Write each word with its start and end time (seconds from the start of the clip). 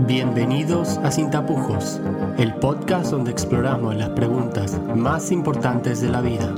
Bienvenidos 0.00 0.98
a 0.98 1.12
Sin 1.12 1.30
Tapujos, 1.30 2.00
el 2.36 2.52
podcast 2.56 3.12
donde 3.12 3.30
exploramos 3.30 3.94
las 3.94 4.10
preguntas 4.10 4.78
más 4.96 5.30
importantes 5.30 6.00
de 6.00 6.08
la 6.08 6.20
vida. 6.20 6.52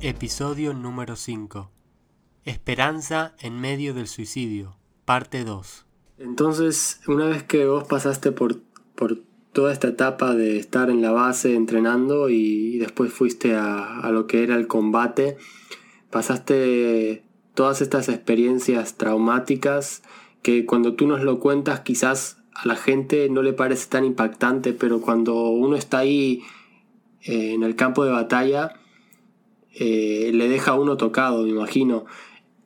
Episodio 0.00 0.72
número 0.74 1.16
5. 1.16 1.72
Esperanza 2.44 3.34
en 3.40 3.60
medio 3.60 3.92
del 3.92 4.06
suicidio, 4.06 4.76
parte 5.04 5.44
2. 5.44 5.86
Entonces, 6.18 7.00
una 7.08 7.26
vez 7.26 7.42
que 7.42 7.66
vos 7.66 7.82
pasaste 7.82 8.30
por, 8.30 8.60
por 8.94 9.18
toda 9.52 9.72
esta 9.72 9.88
etapa 9.88 10.34
de 10.34 10.58
estar 10.58 10.88
en 10.88 11.02
la 11.02 11.10
base 11.10 11.56
entrenando 11.56 12.28
y 12.28 12.78
después 12.78 13.12
fuiste 13.12 13.56
a, 13.56 14.00
a 14.00 14.10
lo 14.12 14.28
que 14.28 14.44
era 14.44 14.54
el 14.54 14.68
combate, 14.68 15.36
pasaste 16.14 17.24
todas 17.54 17.80
estas 17.80 18.08
experiencias 18.08 18.94
traumáticas 18.94 20.04
que 20.42 20.64
cuando 20.64 20.94
tú 20.94 21.08
nos 21.08 21.22
lo 21.22 21.40
cuentas 21.40 21.80
quizás 21.80 22.38
a 22.54 22.68
la 22.68 22.76
gente 22.76 23.28
no 23.30 23.42
le 23.42 23.52
parece 23.52 23.88
tan 23.90 24.04
impactante, 24.04 24.74
pero 24.74 25.00
cuando 25.00 25.34
uno 25.48 25.74
está 25.74 25.98
ahí 25.98 26.44
eh, 27.22 27.54
en 27.54 27.64
el 27.64 27.74
campo 27.74 28.04
de 28.04 28.12
batalla, 28.12 28.74
eh, 29.72 30.30
le 30.32 30.48
deja 30.48 30.70
a 30.70 30.78
uno 30.78 30.96
tocado, 30.96 31.42
me 31.42 31.48
imagino. 31.48 32.04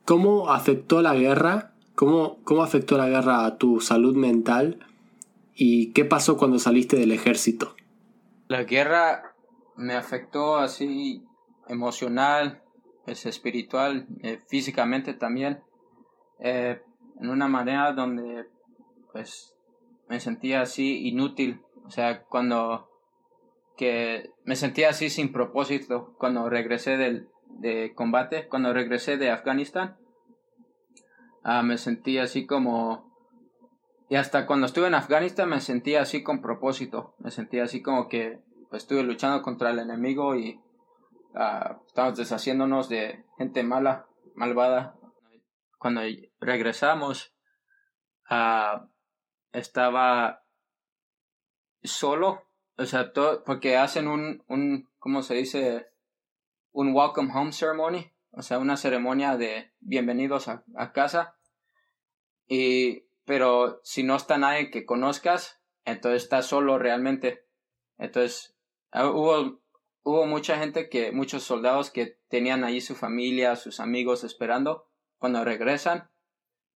¿Cómo 0.05 0.51
afectó 0.51 1.01
la 1.01 1.15
guerra? 1.15 1.71
¿Cómo, 1.95 2.37
¿Cómo 2.43 2.61
afectó 2.61 2.99
la 2.99 3.09
guerra 3.09 3.47
a 3.47 3.57
tu 3.57 3.81
salud 3.81 4.15
mental? 4.15 4.85
¿Y 5.55 5.87
qué 5.93 6.05
pasó 6.05 6.37
cuando 6.37 6.59
saliste 6.59 6.97
del 6.97 7.11
ejército? 7.11 7.75
La 8.47 8.63
guerra 8.65 9.33
me 9.75 9.95
afectó 9.95 10.57
así 10.57 11.23
emocional, 11.67 12.61
es 13.05 13.25
espiritual, 13.25 14.07
eh, 14.21 14.39
físicamente 14.47 15.13
también, 15.13 15.61
eh, 16.39 16.81
en 17.19 17.29
una 17.29 17.47
manera 17.47 17.91
donde 17.93 18.45
pues 19.11 19.55
me 20.07 20.19
sentía 20.19 20.61
así 20.61 21.07
inútil, 21.07 21.61
o 21.85 21.91
sea, 21.91 22.23
cuando 22.23 22.87
que 23.77 24.31
me 24.43 24.55
sentía 24.55 24.89
así 24.89 25.09
sin 25.09 25.31
propósito 25.31 26.13
cuando 26.17 26.49
regresé 26.49 26.97
del 26.97 27.29
de 27.47 27.93
combate, 27.95 28.47
cuando 28.47 28.73
regresé 28.73 29.17
de 29.17 29.31
Afganistán, 29.31 29.97
ah, 31.43 31.63
me 31.63 31.77
sentía 31.77 32.23
así 32.23 32.45
como 32.45 33.09
y 34.09 34.15
hasta 34.15 34.47
cuando 34.47 34.65
estuve 34.65 34.87
en 34.87 34.95
Afganistán 34.95 35.49
me 35.49 35.61
sentía 35.61 36.01
así 36.01 36.23
con 36.23 36.41
propósito, 36.41 37.13
me 37.19 37.31
sentía 37.31 37.63
así 37.63 37.81
como 37.81 38.09
que 38.09 38.39
pues, 38.69 38.83
estuve 38.83 39.03
luchando 39.03 39.41
contra 39.41 39.69
el 39.69 39.79
enemigo 39.79 40.35
y 40.35 40.59
uh, 41.33 41.85
estamos 41.87 42.17
deshaciéndonos 42.17 42.89
de 42.89 43.25
gente 43.37 43.63
mala, 43.63 44.07
malvada. 44.35 44.95
Cuando 45.77 46.01
regresamos, 46.39 47.33
uh, 48.29 48.85
estaba 49.51 50.43
solo, 51.83 52.43
o 52.77 52.85
sea, 52.85 53.11
porque 53.45 53.77
hacen 53.77 54.07
un, 54.07 54.43
un, 54.47 54.89
¿cómo 54.99 55.21
se 55.21 55.35
dice? 55.35 55.87
Un 56.71 56.93
welcome 56.93 57.31
home 57.33 57.51
ceremony, 57.51 58.13
o 58.31 58.41
sea, 58.41 58.59
una 58.59 58.77
ceremonia 58.77 59.37
de 59.37 59.73
bienvenidos 59.79 60.47
a, 60.47 60.63
a 60.75 60.91
casa. 60.91 61.37
Y, 62.47 63.05
pero 63.25 63.79
si 63.83 64.03
no 64.03 64.15
está 64.15 64.37
nadie 64.37 64.71
que 64.71 64.85
conozcas, 64.85 65.61
entonces 65.85 66.23
estás 66.23 66.45
solo 66.45 66.77
realmente. 66.77 67.45
Entonces, 67.97 68.55
hubo 68.93 69.61
hubo 70.03 70.25
mucha 70.25 70.57
gente 70.57 70.89
que, 70.89 71.11
muchos 71.11 71.43
soldados 71.43 71.91
que 71.91 72.19
tenían 72.29 72.63
allí 72.63 72.81
su 72.81 72.95
familia, 72.95 73.55
sus 73.55 73.79
amigos 73.79 74.23
esperando 74.23 74.87
cuando 75.17 75.43
regresan, 75.43 76.09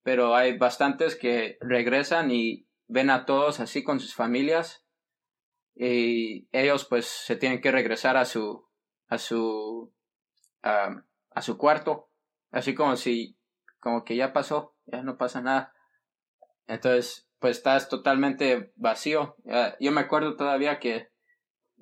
pero 0.03 0.35
hay 0.35 0.57
bastantes 0.57 1.15
que 1.15 1.57
regresan 1.61 2.31
y 2.31 2.67
ven 2.87 3.09
a 3.09 3.25
todos 3.25 3.59
así 3.59 3.83
con 3.83 3.99
sus 3.99 4.13
familias 4.13 4.85
y 5.75 6.47
ellos 6.51 6.85
pues 6.85 7.05
se 7.05 7.35
tienen 7.35 7.61
que 7.61 7.71
regresar 7.71 8.17
a 8.17 8.25
su 8.25 8.67
a 9.07 9.17
su 9.17 9.91
a 10.61 11.41
su 11.41 11.57
cuarto 11.57 12.09
así 12.51 12.75
como 12.75 12.95
si 12.95 13.37
como 13.79 14.03
que 14.03 14.15
ya 14.15 14.33
pasó 14.33 14.75
ya 14.85 15.01
no 15.01 15.17
pasa 15.17 15.41
nada. 15.41 15.73
Entonces 16.67 17.29
pues 17.39 17.57
estás 17.57 17.89
totalmente 17.89 18.71
vacío. 18.75 19.35
Yo 19.79 19.91
me 19.91 20.01
acuerdo 20.01 20.35
todavía 20.35 20.79
que 20.79 21.09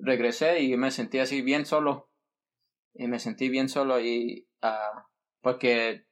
regresé 0.02 0.60
y 0.60 0.76
me 0.76 0.90
sentí 0.90 1.18
así 1.18 1.42
bien 1.42 1.64
solo. 1.64 2.10
Y 2.94 3.06
me 3.08 3.18
sentí 3.18 3.48
bien 3.48 3.68
solo 3.68 4.00
y 4.00 4.48
uh, 4.62 5.00
porque 5.40 6.04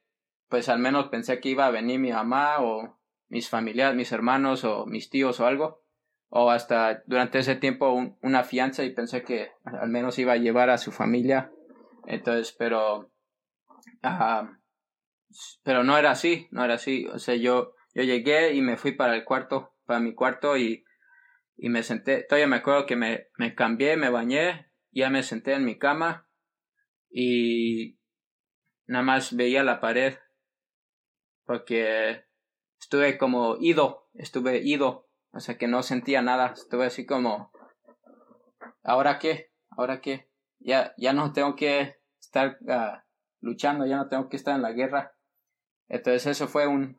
pues 0.47 0.67
al 0.69 0.79
menos 0.79 1.09
pensé 1.09 1.39
que 1.39 1.49
iba 1.49 1.65
a 1.65 1.71
venir 1.71 1.99
mi 1.99 2.11
mamá 2.11 2.57
o 2.59 2.99
mis 3.29 3.49
familiares, 3.49 3.95
mis 3.95 4.11
hermanos 4.11 4.63
o 4.63 4.85
mis 4.85 5.09
tíos 5.09 5.39
o 5.39 5.45
algo. 5.45 5.83
O 6.29 6.49
hasta 6.49 7.03
durante 7.05 7.39
ese 7.39 7.55
tiempo 7.55 8.15
una 8.21 8.43
fianza 8.43 8.83
y 8.83 8.93
pensé 8.93 9.23
que 9.23 9.51
al 9.63 9.89
menos 9.89 10.17
iba 10.17 10.33
a 10.33 10.37
llevar 10.37 10.69
a 10.69 10.77
su 10.77 10.91
familia. 10.91 11.51
Entonces, 12.07 12.55
pero... 12.57 13.11
Uh, 14.03 14.47
pero 15.63 15.83
no 15.83 15.97
era 15.97 16.11
así, 16.11 16.47
no 16.51 16.63
era 16.63 16.75
así. 16.75 17.05
O 17.07 17.19
sea, 17.19 17.35
yo, 17.35 17.73
yo 17.93 18.03
llegué 18.03 18.53
y 18.53 18.61
me 18.61 18.77
fui 18.77 18.93
para 18.93 19.15
el 19.15 19.23
cuarto, 19.23 19.73
para 19.85 19.99
mi 19.99 20.13
cuarto 20.13 20.57
y 20.57 20.83
y 21.63 21.69
me 21.69 21.83
senté, 21.83 22.23
todavía 22.23 22.47
me 22.47 22.55
acuerdo 22.55 22.87
que 22.87 22.95
me, 22.95 23.27
me 23.37 23.53
cambié, 23.53 23.95
me 23.95 24.09
bañé, 24.09 24.71
ya 24.89 25.11
me 25.11 25.21
senté 25.21 25.53
en 25.53 25.63
mi 25.63 25.77
cama 25.77 26.27
y 27.07 27.99
nada 28.87 29.03
más 29.03 29.35
veía 29.35 29.63
la 29.63 29.79
pared 29.79 30.15
porque 31.45 32.25
estuve 32.79 33.19
como 33.19 33.57
ido, 33.59 34.09
estuve 34.15 34.57
ido, 34.63 35.07
o 35.33 35.39
sea 35.39 35.59
que 35.59 35.67
no 35.67 35.83
sentía 35.83 36.23
nada, 36.23 36.53
estuve 36.53 36.87
así 36.87 37.05
como, 37.05 37.51
¿ahora 38.81 39.19
qué? 39.19 39.51
¿Ahora 39.69 40.01
qué? 40.01 40.31
Ya, 40.57 40.95
ya 40.97 41.13
no 41.13 41.31
tengo 41.31 41.55
que 41.55 41.97
estar 42.19 42.57
uh, 42.61 42.97
luchando, 43.39 43.85
ya 43.85 43.97
no 43.97 44.09
tengo 44.09 44.29
que 44.29 44.37
estar 44.37 44.55
en 44.55 44.63
la 44.63 44.71
guerra. 44.71 45.13
Entonces 45.89 46.25
eso 46.25 46.47
fue 46.47 46.65
un, 46.65 46.97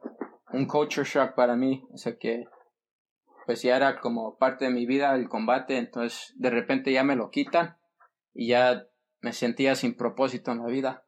un 0.53 0.67
culture 0.67 1.05
shock 1.05 1.34
para 1.34 1.56
mí, 1.56 1.84
o 1.93 1.97
sea 1.97 2.17
que 2.17 2.44
pues 3.47 3.62
ya 3.62 3.76
era 3.76 4.00
como 4.00 4.36
parte 4.36 4.66
de 4.66 4.70
mi 4.70 4.86
vida 4.86 5.14
el 5.14 5.28
combate, 5.28 5.76
entonces 5.76 6.32
de 6.36 6.50
repente 6.50 6.92
ya 6.92 7.04
me 7.04 7.16
lo 7.16 7.30
quitan 7.30 7.76
y 8.34 8.48
ya 8.48 8.86
me 9.20 9.32
sentía 9.32 9.75
sin 9.75 9.94
propósito 9.94 10.53
en 10.53 10.58
la 10.58 10.66
vida. 10.66 11.04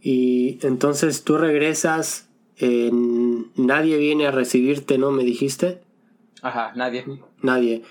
Y 0.00 0.58
entonces 0.66 1.24
tú 1.24 1.36
regresas, 1.38 2.30
nadie 2.60 3.96
viene 3.98 4.26
a 4.26 4.30
recibirte, 4.30 4.98
¿no? 4.98 5.10
Me 5.10 5.24
dijiste. 5.24 5.82
Ajá, 6.42 6.72
nadie. 6.74 7.04
Nadie. 7.42 7.82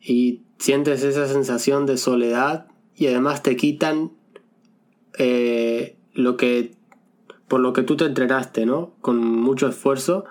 Y 0.00 0.42
sientes 0.58 1.02
esa 1.02 1.26
sensación 1.26 1.86
de 1.86 1.96
soledad 1.96 2.68
y 2.94 3.06
además 3.06 3.42
te 3.42 3.56
quitan 3.56 4.12
eh, 5.18 5.96
lo 6.12 6.36
que 6.36 6.72
por 7.48 7.60
lo 7.60 7.72
que 7.72 7.82
tú 7.82 7.96
te 7.96 8.04
entrenaste, 8.04 8.66
¿no? 8.66 8.94
Con 9.00 9.24
mucho 9.24 9.68
esfuerzo 9.68 10.26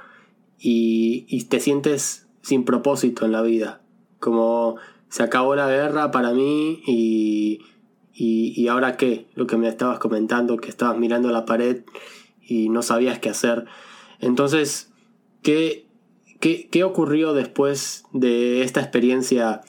y, 0.60 1.44
te 1.46 1.60
sientes 1.60 2.28
sin 2.42 2.66
propósito 2.66 3.26
en 3.26 3.32
la 3.32 3.42
vida. 3.42 3.82
Como 4.20 4.78
se 5.10 5.24
acabó 5.24 5.56
la 5.56 5.68
guerra 5.68 6.12
para 6.12 6.32
mí 6.34 6.82
y, 6.86 7.62
y, 8.14 8.68
ahora 8.68 8.98
qué, 8.98 9.28
lo 9.36 9.48
que 9.48 9.58
me 9.58 9.68
estabas 9.68 10.00
comentando, 10.00 10.58
que 10.58 10.70
estabas 10.70 10.98
mirando 10.98 11.30
la 11.30 11.46
pared 11.46 11.84
y 12.42 12.70
no 12.70 12.82
sabías 12.82 13.20
qué 13.20 13.30
hacer. 13.30 13.66
Entonces, 14.20 14.92
¿qué, 15.44 15.88
qué, 16.40 16.68
qué 16.70 16.84
ocurrió 16.84 17.34
después 17.34 18.06
de 18.14 18.64
esta 18.64 18.82
experiencia? 18.82 19.62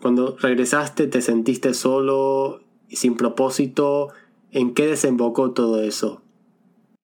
Cuando 0.00 0.36
regresaste, 0.36 1.06
te 1.06 1.22
sentiste 1.22 1.72
solo, 1.72 2.60
sin 2.90 3.16
propósito. 3.16 4.08
¿En 4.50 4.74
qué 4.74 4.86
desembocó 4.86 5.52
todo 5.52 5.82
eso? 5.82 6.22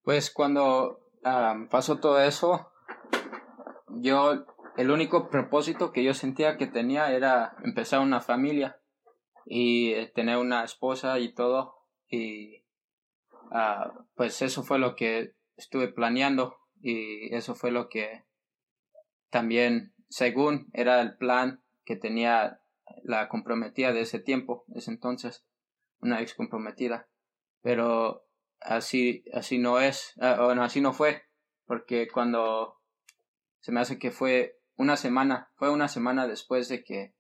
Pues 0.04 0.30
cuando 0.30 1.00
ah, 1.24 1.66
pasó 1.70 1.98
todo 1.98 2.20
eso, 2.20 2.69
yo, 3.98 4.46
el 4.76 4.90
único 4.90 5.30
propósito 5.30 5.92
que 5.92 6.04
yo 6.04 6.14
sentía 6.14 6.56
que 6.56 6.66
tenía 6.66 7.12
era 7.12 7.56
empezar 7.64 8.00
una 8.00 8.20
familia 8.20 8.80
y 9.46 9.92
eh, 9.92 10.06
tener 10.14 10.36
una 10.36 10.64
esposa 10.64 11.18
y 11.18 11.34
todo. 11.34 11.74
Y 12.08 12.64
ah, 13.50 13.92
pues 14.14 14.42
eso 14.42 14.62
fue 14.62 14.78
lo 14.78 14.96
que 14.96 15.34
estuve 15.56 15.88
planeando 15.88 16.56
y 16.80 17.34
eso 17.34 17.54
fue 17.54 17.70
lo 17.70 17.88
que 17.88 18.24
también, 19.30 19.94
según 20.08 20.70
era 20.72 21.00
el 21.00 21.16
plan 21.16 21.62
que 21.84 21.96
tenía 21.96 22.60
la 23.04 23.28
comprometida 23.28 23.92
de 23.92 24.00
ese 24.00 24.18
tiempo, 24.18 24.64
ese 24.74 24.90
entonces, 24.90 25.44
una 26.00 26.20
ex 26.20 26.34
comprometida. 26.34 27.08
Pero 27.62 28.26
así, 28.60 29.24
así 29.32 29.58
no 29.58 29.80
es, 29.80 30.14
ah, 30.20 30.44
bueno, 30.44 30.62
así 30.62 30.80
no 30.80 30.92
fue, 30.92 31.22
porque 31.66 32.08
cuando 32.08 32.79
se 33.60 33.72
me 33.72 33.80
hace 33.80 33.98
que 33.98 34.10
fue 34.10 34.58
una 34.76 34.96
semana, 34.96 35.50
fue 35.56 35.70
una 35.70 35.88
semana 35.88 36.26
después 36.26 36.68
de 36.68 36.82
que 36.82 37.14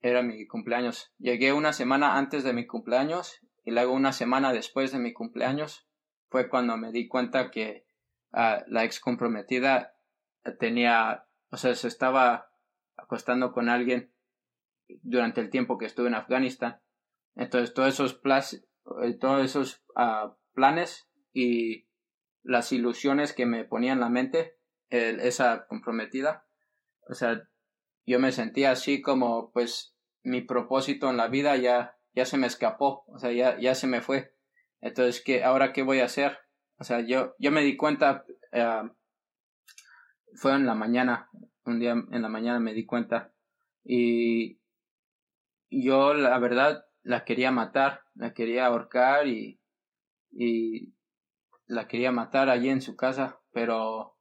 era 0.00 0.22
mi 0.22 0.46
cumpleaños. 0.46 1.12
Llegué 1.18 1.52
una 1.52 1.72
semana 1.72 2.16
antes 2.16 2.44
de 2.44 2.52
mi 2.52 2.66
cumpleaños 2.66 3.40
y 3.64 3.70
luego 3.70 3.92
una 3.92 4.12
semana 4.12 4.52
después 4.52 4.92
de 4.92 4.98
mi 4.98 5.12
cumpleaños 5.12 5.88
fue 6.28 6.48
cuando 6.48 6.76
me 6.76 6.92
di 6.92 7.08
cuenta 7.08 7.50
que 7.50 7.86
uh, 8.32 8.62
la 8.66 8.84
ex 8.84 9.00
comprometida 9.00 9.94
tenía, 10.58 11.26
o 11.50 11.56
sea, 11.56 11.74
se 11.74 11.88
estaba 11.88 12.50
acostando 12.96 13.52
con 13.52 13.68
alguien 13.68 14.12
durante 15.02 15.40
el 15.40 15.50
tiempo 15.50 15.78
que 15.78 15.86
estuve 15.86 16.08
en 16.08 16.14
Afganistán. 16.14 16.80
Entonces, 17.34 17.72
todos 17.74 17.88
esos, 17.88 18.20
eh, 19.02 19.14
todos 19.18 19.44
esos 19.44 19.84
uh, 19.96 20.34
planes 20.52 21.08
y 21.32 21.86
las 22.44 22.70
ilusiones 22.72 23.32
que 23.32 23.46
me 23.46 23.64
ponía 23.64 23.92
en 23.92 24.00
la 24.00 24.10
mente, 24.10 24.56
esa 24.90 25.66
comprometida, 25.66 26.46
o 27.08 27.14
sea, 27.14 27.42
yo 28.06 28.20
me 28.20 28.32
sentía 28.32 28.70
así 28.70 29.02
como, 29.02 29.50
pues, 29.50 29.96
mi 30.22 30.42
propósito 30.42 31.10
en 31.10 31.16
la 31.16 31.28
vida 31.28 31.56
ya, 31.56 31.96
ya 32.14 32.24
se 32.26 32.36
me 32.36 32.46
escapó, 32.46 33.04
o 33.08 33.18
sea, 33.18 33.32
ya, 33.32 33.58
ya 33.58 33.74
se 33.74 33.86
me 33.86 34.00
fue. 34.00 34.34
Entonces, 34.80 35.22
¿qué, 35.24 35.42
ahora 35.42 35.72
qué 35.72 35.82
voy 35.82 36.00
a 36.00 36.04
hacer? 36.04 36.38
O 36.78 36.84
sea, 36.84 37.00
yo, 37.00 37.34
yo 37.38 37.50
me 37.50 37.62
di 37.62 37.76
cuenta, 37.76 38.24
eh, 38.52 38.82
fue 40.34 40.52
en 40.52 40.66
la 40.66 40.74
mañana, 40.74 41.28
un 41.64 41.80
día 41.80 41.92
en 41.92 42.22
la 42.22 42.28
mañana 42.28 42.60
me 42.60 42.74
di 42.74 42.84
cuenta, 42.84 43.32
y 43.82 44.60
yo, 45.70 46.14
la 46.14 46.38
verdad, 46.38 46.84
la 47.02 47.24
quería 47.24 47.50
matar, 47.50 48.02
la 48.14 48.32
quería 48.32 48.66
ahorcar 48.66 49.26
y, 49.28 49.60
y 50.30 50.93
la 51.66 51.88
quería 51.88 52.12
matar 52.12 52.48
allí 52.48 52.68
en 52.68 52.80
su 52.80 52.96
casa, 52.96 53.40
pero 53.52 54.16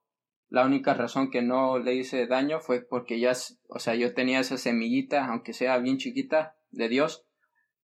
la 0.50 0.66
única 0.66 0.94
razón 0.94 1.32
que 1.32 1.42
no 1.42 1.80
le 1.80 1.96
hice 1.96 2.28
daño 2.28 2.60
fue 2.60 2.82
porque 2.82 3.20
ya, 3.20 3.34
o 3.68 3.80
sea, 3.80 3.96
yo 3.96 4.14
tenía 4.14 4.40
esa 4.40 4.58
semillita, 4.58 5.26
aunque 5.26 5.54
sea 5.54 5.78
bien 5.78 5.98
chiquita, 5.98 6.58
de 6.74 6.90
Dios, 6.90 7.26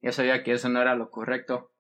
ya 0.02 0.12
sabía 0.12 0.44
que 0.44 0.52
eso 0.52 0.70
no 0.70 0.82
era 0.82 0.96
lo 0.96 1.10
correcto. 1.10 1.72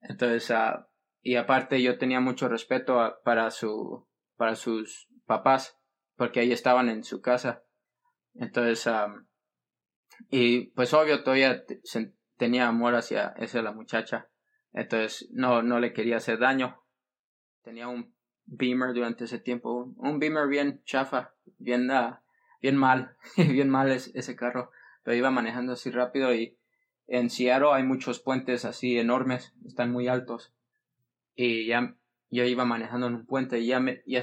Entonces, 0.00 0.50
uh, 0.50 0.84
y 1.20 1.36
aparte 1.36 1.80
yo 1.82 1.98
tenía 1.98 2.20
mucho 2.20 2.48
respeto 2.48 3.18
para 3.24 3.50
su, 3.50 4.08
para 4.36 4.56
sus 4.56 5.08
papás, 5.26 5.78
porque 6.16 6.40
ahí 6.40 6.52
estaban 6.52 6.88
en 6.88 7.04
su 7.04 7.20
casa. 7.20 7.64
Entonces, 8.34 8.86
um, 8.86 9.26
y 10.30 10.70
pues 10.72 10.92
obvio 10.94 11.22
todavía 11.22 11.64
tenía 12.36 12.66
amor 12.66 12.94
hacia, 12.94 13.28
hacia 13.36 13.62
la 13.62 13.72
muchacha. 13.72 14.28
Entonces 14.72 15.28
no, 15.32 15.62
no 15.62 15.78
le 15.80 15.92
quería 15.92 16.16
hacer 16.16 16.38
daño. 16.38 16.81
Tenía 17.62 17.88
un 17.88 18.12
Beamer 18.46 18.92
durante 18.92 19.24
ese 19.24 19.38
tiempo. 19.38 19.92
Un 19.96 20.18
Beamer 20.18 20.48
bien 20.48 20.82
chafa. 20.84 21.34
Bien, 21.58 21.90
uh, 21.90 22.16
bien 22.60 22.76
mal. 22.76 23.16
bien 23.36 23.70
mal 23.70 23.90
ese 23.90 24.36
carro. 24.36 24.70
Pero 25.02 25.16
iba 25.16 25.30
manejando 25.30 25.72
así 25.72 25.90
rápido 25.90 26.34
y 26.34 26.56
en 27.06 27.30
Seattle 27.30 27.72
hay 27.72 27.82
muchos 27.82 28.20
puentes 28.20 28.64
así 28.64 28.98
enormes. 28.98 29.54
Están 29.66 29.90
muy 29.90 30.08
altos. 30.08 30.52
Y 31.34 31.66
ya 31.66 31.96
yo 32.30 32.44
iba 32.44 32.64
manejando 32.64 33.06
en 33.06 33.14
un 33.14 33.26
puente 33.26 33.58
y 33.58 33.66
ya 33.66 33.78
me, 33.78 34.02
ya, 34.06 34.22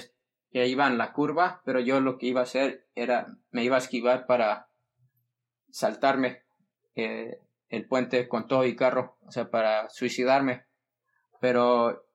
ya 0.52 0.66
iba 0.66 0.88
en 0.88 0.98
la 0.98 1.14
curva, 1.14 1.62
pero 1.64 1.80
yo 1.80 2.02
lo 2.02 2.18
que 2.18 2.26
iba 2.26 2.40
a 2.40 2.44
hacer 2.44 2.88
era, 2.96 3.38
me 3.52 3.64
iba 3.64 3.76
a 3.76 3.80
esquivar 3.80 4.26
para 4.26 4.70
saltarme 5.70 6.42
eh, 6.96 7.40
el 7.70 7.88
puente 7.88 8.28
con 8.28 8.48
todo 8.48 8.66
y 8.66 8.76
carro, 8.76 9.18
o 9.22 9.32
sea, 9.32 9.52
para 9.52 9.90
suicidarme. 9.90 10.66
Pero 11.40 12.09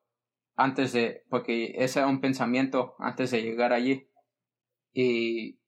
antes 0.56 0.92
de, 0.92 1.24
porque 1.28 1.74
ese 1.76 2.00
era 2.00 2.08
un 2.08 2.20
pensamiento 2.20 2.94
antes 2.98 3.30
de 3.30 3.42
llegar 3.42 3.72
allí. 3.72 4.08
Y 4.92 5.58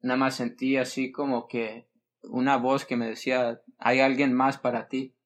nada 0.00 0.18
más 0.18 0.36
sentí 0.36 0.76
así 0.76 1.12
como 1.12 1.46
que 1.46 1.88
una 2.22 2.56
voz 2.56 2.84
que 2.84 2.96
me 2.96 3.06
decía, 3.06 3.60
hay 3.78 4.00
alguien 4.00 4.32
más 4.32 4.58
para 4.58 4.88
ti, 4.88 5.16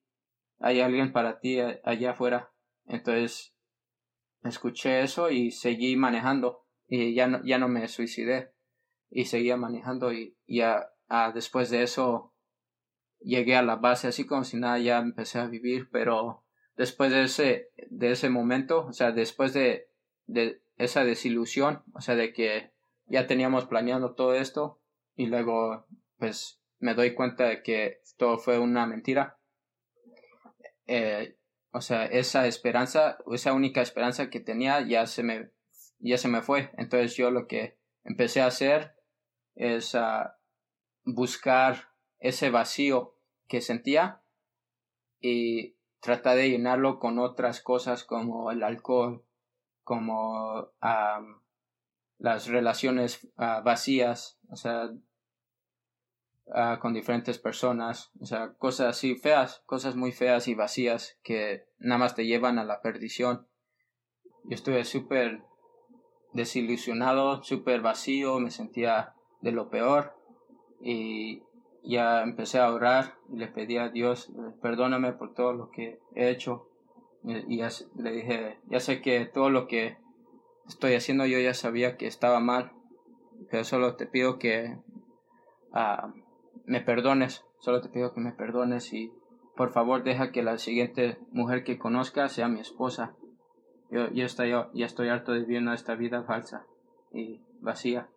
hay 0.59 0.81
alguien 0.81 1.13
para 1.13 1.41
ti 1.41 1.59
allá 1.61 2.11
afuera. 2.11 2.53
Entonces, 2.87 3.55
escuché 4.43 5.03
eso 5.03 5.31
y 5.31 5.51
seguí 5.51 5.97
manejando 5.97 6.67
y 6.87 7.15
ya 7.15 7.27
no, 7.27 7.45
ya 7.45 7.59
no 7.59 7.69
me 7.69 7.87
suicidé 7.89 8.53
y 9.11 9.25
seguía 9.25 9.57
manejando 9.57 10.13
y 10.13 10.37
ya 10.47 10.91
Ah, 11.13 11.33
después 11.35 11.71
de 11.71 11.83
eso 11.83 12.33
llegué 13.19 13.57
a 13.57 13.63
la 13.63 13.75
base 13.75 14.07
así 14.07 14.25
como 14.25 14.45
si 14.45 14.57
nada, 14.59 14.79
ya 14.79 14.99
empecé 14.99 15.41
a 15.41 15.49
vivir, 15.49 15.89
pero 15.91 16.45
después 16.81 17.11
de 17.11 17.25
ese, 17.25 17.71
de 17.91 18.13
ese 18.13 18.31
momento, 18.31 18.87
o 18.87 18.95
sea, 18.95 19.13
después 19.13 19.53
de, 19.53 19.91
de 20.27 20.63
esa 20.79 21.05
desilusión, 21.05 21.83
o 21.93 22.01
sea, 22.01 22.15
de 22.17 22.33
que 22.33 22.73
ya 23.05 23.27
teníamos 23.27 23.67
planeando 23.67 24.15
todo 24.15 24.35
esto 24.35 24.81
y 25.15 25.27
luego 25.27 25.87
pues 26.17 26.63
me 26.79 26.95
doy 26.95 27.15
cuenta 27.15 27.45
de 27.45 27.63
que 27.63 28.01
todo 28.17 28.39
fue 28.39 28.59
una 28.59 28.87
mentira. 28.87 29.39
Eh, 30.87 31.37
o 31.71 31.83
sea, 31.83 32.07
esa 32.07 32.47
esperanza, 32.47 33.19
esa 33.31 33.53
única 33.53 33.83
esperanza 33.83 34.31
que 34.31 34.41
tenía 34.41 34.81
ya 34.81 35.07
se 35.07 35.23
me, 35.23 35.51
ya 35.99 36.17
se 36.17 36.29
me 36.29 36.41
fue. 36.41 36.71
Entonces 36.79 37.15
yo 37.15 37.31
lo 37.31 37.47
que 37.47 37.77
empecé 38.05 38.41
a 38.41 38.47
hacer 38.47 38.95
es 39.55 39.95
uh, 39.95 40.31
buscar 41.05 41.91
ese 42.21 42.49
vacío 42.49 43.19
que 43.49 43.61
sentía 43.61 44.23
y 45.21 45.77
tratar 46.01 46.37
de 46.37 46.51
llenarlo 46.51 46.99
con 46.99 47.19
otras 47.19 47.61
cosas 47.61 48.05
como 48.05 48.51
el 48.51 48.63
alcohol, 48.63 49.25
como 49.85 50.71
las 52.19 52.47
relaciones 52.47 53.29
ah, 53.37 53.63
vacías, 53.65 54.39
o 54.49 54.57
sea, 54.57 54.91
ah, 56.53 56.79
con 56.81 56.95
diferentes 56.95 57.39
personas, 57.39 58.11
o 58.21 58.27
sea, 58.27 58.55
cosas 58.55 58.89
así 58.89 59.17
feas, 59.17 59.63
cosas 59.67 59.97
muy 59.97 60.13
feas 60.13 60.49
y 60.49 60.55
vacías 60.55 61.19
que 61.23 61.67
nada 61.79 61.99
más 61.99 62.15
te 62.15 62.27
llevan 62.27 62.59
a 62.59 62.65
la 62.65 62.83
perdición. 62.83 63.47
Yo 64.45 64.55
estuve 64.55 64.85
súper 64.85 65.43
desilusionado, 66.33 67.43
súper 67.43 67.81
vacío, 67.81 68.39
me 68.39 68.51
sentía 68.51 69.15
de 69.41 69.53
lo 69.53 69.71
peor 69.71 70.15
y 70.81 71.43
ya 71.83 72.23
empecé 72.23 72.59
a 72.59 72.73
orar 72.73 73.15
y 73.33 73.37
le 73.37 73.49
pedí 73.49 73.79
a 73.79 73.89
Dios, 73.89 74.31
perdóname 74.61 75.13
por 75.13 75.35
todo 75.35 75.53
lo 75.53 75.71
que 75.71 75.99
he 76.15 76.31
hecho. 76.31 76.67
Y 77.23 77.33
le 77.97 78.13
dije, 78.13 78.59
ya 78.69 78.81
sé 78.81 79.03
que 79.03 79.27
todo 79.27 79.51
lo 79.51 79.67
que 79.67 79.99
estoy 80.67 80.95
haciendo 80.95 81.27
yo 81.27 81.39
ya 81.39 81.55
sabía 81.55 81.97
que 81.97 82.07
estaba 82.07 82.41
mal, 82.41 82.73
pero 83.51 83.65
solo 83.65 83.97
te 83.97 84.07
pido 84.07 84.39
que 84.39 84.79
uh, 85.73 86.09
me 86.65 86.81
perdones, 86.81 87.45
solo 87.59 87.81
te 87.81 87.89
pido 87.89 88.15
que 88.15 88.21
me 88.21 88.33
perdones 88.33 88.93
y 88.93 89.13
por 89.57 89.73
favor 89.73 90.03
deja 90.03 90.33
que 90.33 90.43
la 90.43 90.59
siguiente 90.59 91.19
mujer 91.33 91.65
que 91.65 91.79
conozca 91.79 92.29
sea 92.29 92.49
mi 92.49 92.61
esposa. 92.61 93.15
Yo, 93.91 94.11
yo 94.13 94.25
estoy, 94.25 94.51
ya 94.51 94.87
estoy 94.87 95.09
harto 95.09 95.33
de 95.33 95.41
vivir 95.41 95.69
esta 95.69 95.97
vida 95.97 96.23
falsa 96.23 96.65
y 97.13 97.41
vacía. 97.61 98.09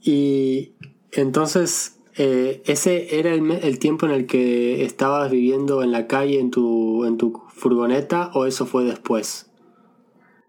Y 0.00 0.74
entonces, 1.12 1.95
eh, 2.16 2.62
¿ese 2.64 3.18
era 3.18 3.32
el, 3.32 3.78
tiempo 3.78 4.06
en 4.06 4.12
el 4.12 4.26
que 4.26 4.84
estabas 4.84 5.30
viviendo 5.30 5.82
en 5.82 5.92
la 5.92 6.06
calle 6.06 6.40
en 6.40 6.50
tu, 6.50 7.04
en 7.04 7.18
tu 7.18 7.42
furgoneta 7.48 8.30
o 8.34 8.46
eso 8.46 8.66
fue 8.66 8.84
después? 8.84 9.50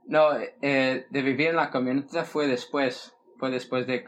No, 0.05 0.29
eh, 0.61 1.05
de 1.09 1.21
vivir 1.21 1.47
en 1.47 1.57
la 1.57 1.69
camioneta 1.69 2.23
fue 2.23 2.47
después. 2.47 3.13
Fue 3.37 3.51
después 3.51 3.85
de, 3.85 4.03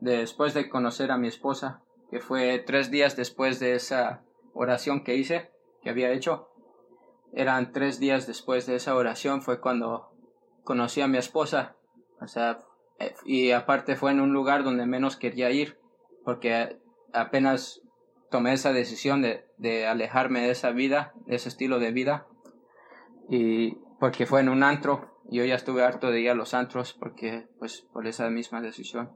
después 0.00 0.54
de 0.54 0.70
conocer 0.70 1.10
a 1.10 1.18
mi 1.18 1.28
esposa, 1.28 1.82
que 2.10 2.20
fue 2.20 2.58
tres 2.60 2.90
días 2.90 3.14
después 3.14 3.60
de 3.60 3.74
esa 3.74 4.22
oración 4.54 5.04
que 5.04 5.16
hice, 5.16 5.50
que 5.82 5.90
había 5.90 6.12
hecho. 6.12 6.48
Eran 7.32 7.72
tres 7.72 8.00
días 8.00 8.26
después 8.26 8.66
de 8.66 8.76
esa 8.76 8.94
oración 8.94 9.42
fue 9.42 9.60
cuando 9.60 10.10
conocí 10.64 11.00
a 11.02 11.08
mi 11.08 11.18
esposa. 11.18 11.76
O 12.20 12.26
sea, 12.26 12.62
eh, 12.98 13.14
y 13.26 13.50
aparte 13.50 13.96
fue 13.96 14.12
en 14.12 14.20
un 14.20 14.32
lugar 14.32 14.64
donde 14.64 14.86
menos 14.86 15.16
quería 15.16 15.50
ir 15.50 15.78
porque 16.24 16.78
apenas 17.12 17.80
tomé 18.30 18.52
esa 18.52 18.72
decisión 18.72 19.22
de, 19.22 19.44
de 19.58 19.86
alejarme 19.86 20.40
de 20.40 20.50
esa 20.50 20.70
vida, 20.70 21.12
de 21.26 21.36
ese 21.36 21.48
estilo 21.48 21.78
de 21.78 21.92
vida, 21.92 22.26
y 23.28 23.76
porque 23.98 24.26
fue 24.26 24.40
en 24.40 24.48
un 24.48 24.62
antro, 24.62 25.10
yo 25.30 25.44
ya 25.44 25.54
estuve 25.54 25.82
harto 25.84 26.10
de 26.10 26.20
ir 26.20 26.30
a 26.30 26.34
los 26.34 26.54
antros 26.54 26.96
porque, 26.98 27.46
pues, 27.58 27.86
por 27.92 28.06
esa 28.06 28.28
misma 28.30 28.60
decisión. 28.60 29.10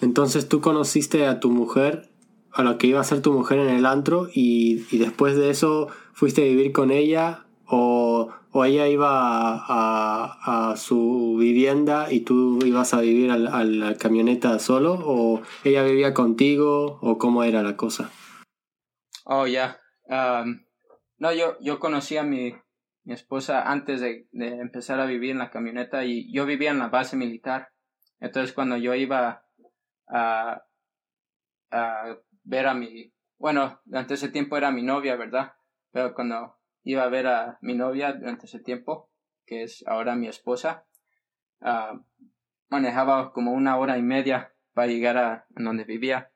Entonces 0.00 0.48
tú 0.48 0.60
conociste 0.60 1.26
a 1.26 1.40
tu 1.40 1.50
mujer, 1.50 2.10
a 2.52 2.62
la 2.62 2.78
que 2.78 2.86
iba 2.86 3.00
a 3.00 3.04
ser 3.04 3.20
tu 3.20 3.32
mujer 3.32 3.58
en 3.58 3.68
el 3.68 3.86
antro, 3.86 4.28
y, 4.32 4.86
y 4.90 4.98
después 4.98 5.36
de 5.36 5.50
eso 5.50 5.88
fuiste 6.12 6.42
a 6.42 6.44
vivir 6.44 6.72
con 6.72 6.90
ella 6.90 7.41
o, 7.74 8.30
o 8.50 8.64
ella 8.66 8.86
iba 8.86 9.08
a, 9.08 10.70
a, 10.72 10.76
su 10.76 11.36
vivienda 11.38 12.12
y 12.12 12.20
tú 12.20 12.58
ibas 12.66 12.92
a 12.92 13.00
vivir 13.00 13.30
a 13.30 13.38
la, 13.38 13.96
camioneta 13.96 14.58
solo 14.58 14.92
o 15.02 15.40
ella 15.64 15.82
vivía 15.82 16.12
contigo 16.12 16.98
o 17.00 17.16
cómo 17.16 17.44
era 17.44 17.62
la 17.62 17.74
cosa? 17.78 18.10
Oh, 19.24 19.46
ya. 19.46 19.80
no, 21.16 21.32
yo, 21.32 21.56
yo 21.60 21.78
conocí 21.78 22.18
a 22.18 22.24
mi, 22.24 22.54
mi 23.04 23.14
esposa 23.14 23.62
antes 23.62 24.02
de, 24.02 24.28
de, 24.32 24.48
empezar 24.48 25.00
a 25.00 25.06
vivir 25.06 25.30
en 25.30 25.38
la 25.38 25.50
camioneta 25.50 26.04
y 26.04 26.30
yo 26.30 26.44
vivía 26.44 26.72
en 26.72 26.78
la 26.78 26.88
base 26.88 27.16
militar. 27.16 27.70
Entonces 28.20 28.52
cuando 28.52 28.76
yo 28.76 28.94
iba 28.94 29.46
a, 30.08 30.62
a 31.70 32.16
ver 32.44 32.66
a 32.66 32.74
mi, 32.74 33.14
bueno, 33.38 33.80
durante 33.86 34.12
ese 34.12 34.28
tiempo 34.28 34.58
era 34.58 34.70
mi 34.70 34.82
novia, 34.82 35.16
¿verdad? 35.16 35.54
Pero 35.90 36.14
cuando 36.14 36.58
iba 36.84 37.02
a 37.04 37.08
ver 37.08 37.26
a 37.26 37.58
mi 37.60 37.74
novia 37.74 38.12
durante 38.12 38.46
ese 38.46 38.60
tiempo, 38.60 39.10
que 39.46 39.62
es 39.62 39.84
ahora 39.86 40.16
mi 40.16 40.28
esposa. 40.28 40.86
Ah, 41.60 42.00
manejaba 42.68 43.32
como 43.32 43.52
una 43.52 43.76
hora 43.76 43.98
y 43.98 44.02
media 44.02 44.54
para 44.72 44.88
llegar 44.88 45.16
a 45.18 45.46
donde 45.50 45.84
vivía. 45.84 46.32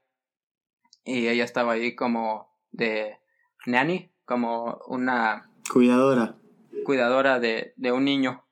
Y 1.04 1.28
ella 1.28 1.44
estaba 1.44 1.72
ahí 1.72 1.94
como 1.94 2.50
de 2.70 3.18
nanny, 3.66 4.12
como 4.24 4.80
una... 4.88 5.50
Cuidadora. 5.72 6.36
Cuidadora 6.84 7.40
de, 7.40 7.72
de 7.76 7.92
un 7.92 8.04
niño. 8.04 8.46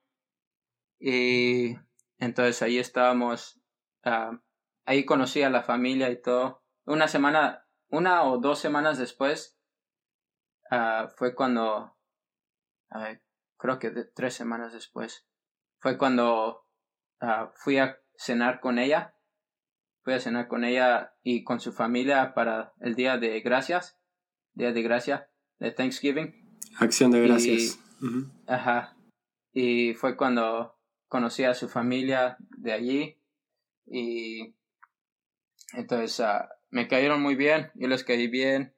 Y 0.99 1.77
entonces 2.19 2.63
ahí 2.63 2.79
estábamos, 2.79 3.61
ah, 4.05 4.41
ahí 4.85 5.05
conocí 5.05 5.43
a 5.43 5.51
la 5.51 5.63
familia 5.63 6.11
y 6.11 6.21
todo. 6.21 6.63
Una 6.87 7.09
semana, 7.09 7.67
una 7.89 8.25
o 8.25 8.39
dos 8.39 8.59
semanas 8.59 8.99
después, 8.99 9.54
uh, 10.75 11.09
fue 11.17 11.35
cuando, 11.35 11.97
creo 13.57 13.79
que 13.79 13.91
tres 14.15 14.35
semanas 14.35 14.73
después, 14.73 15.27
fue 15.79 15.99
cuando 15.99 16.67
uh, 17.21 17.49
fui 17.55 17.79
a 17.79 17.99
cenar 18.17 18.61
con 18.61 18.79
ella. 18.79 19.15
Fui 20.03 20.13
a 20.13 20.21
cenar 20.21 20.49
con 20.49 20.65
ella 20.65 21.15
y 21.23 21.45
con 21.45 21.61
su 21.61 21.73
familia 21.73 22.35
para 22.35 22.75
el 22.81 22.95
Día 22.95 23.17
de 23.17 23.41
Gracias, 23.41 23.99
Día 24.53 24.71
de 24.73 24.83
Gracia, 24.83 25.31
de 25.59 25.71
Thanksgiving. 25.71 26.59
Acción 26.79 27.11
de 27.11 27.27
Gracias. 27.27 27.79
Ajá. 28.47 28.99
Y 29.53 29.95
fue 29.95 30.15
cuando 30.17 30.79
conocí 31.09 31.45
a 31.45 31.55
su 31.55 31.71
familia 31.71 32.37
de 32.59 32.73
allí 32.73 33.19
y 33.87 34.55
entonces 35.73 36.21
uh, 36.21 36.45
me 36.71 36.87
cayeron 36.87 37.23
muy 37.23 37.35
bien, 37.35 37.71
yo 37.75 37.89
les 37.89 38.05
caí 38.05 38.29
bien 38.29 38.75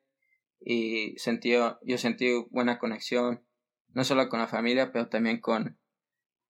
y 0.68 1.16
sentí, 1.16 1.52
yo 1.52 1.99
sentí 1.99 2.44
buena 2.50 2.80
conexión, 2.80 3.46
no 3.94 4.02
solo 4.02 4.28
con 4.28 4.40
la 4.40 4.49
familia, 4.49 4.90
pero 4.90 5.08
también 5.08 5.40
con 5.40 5.78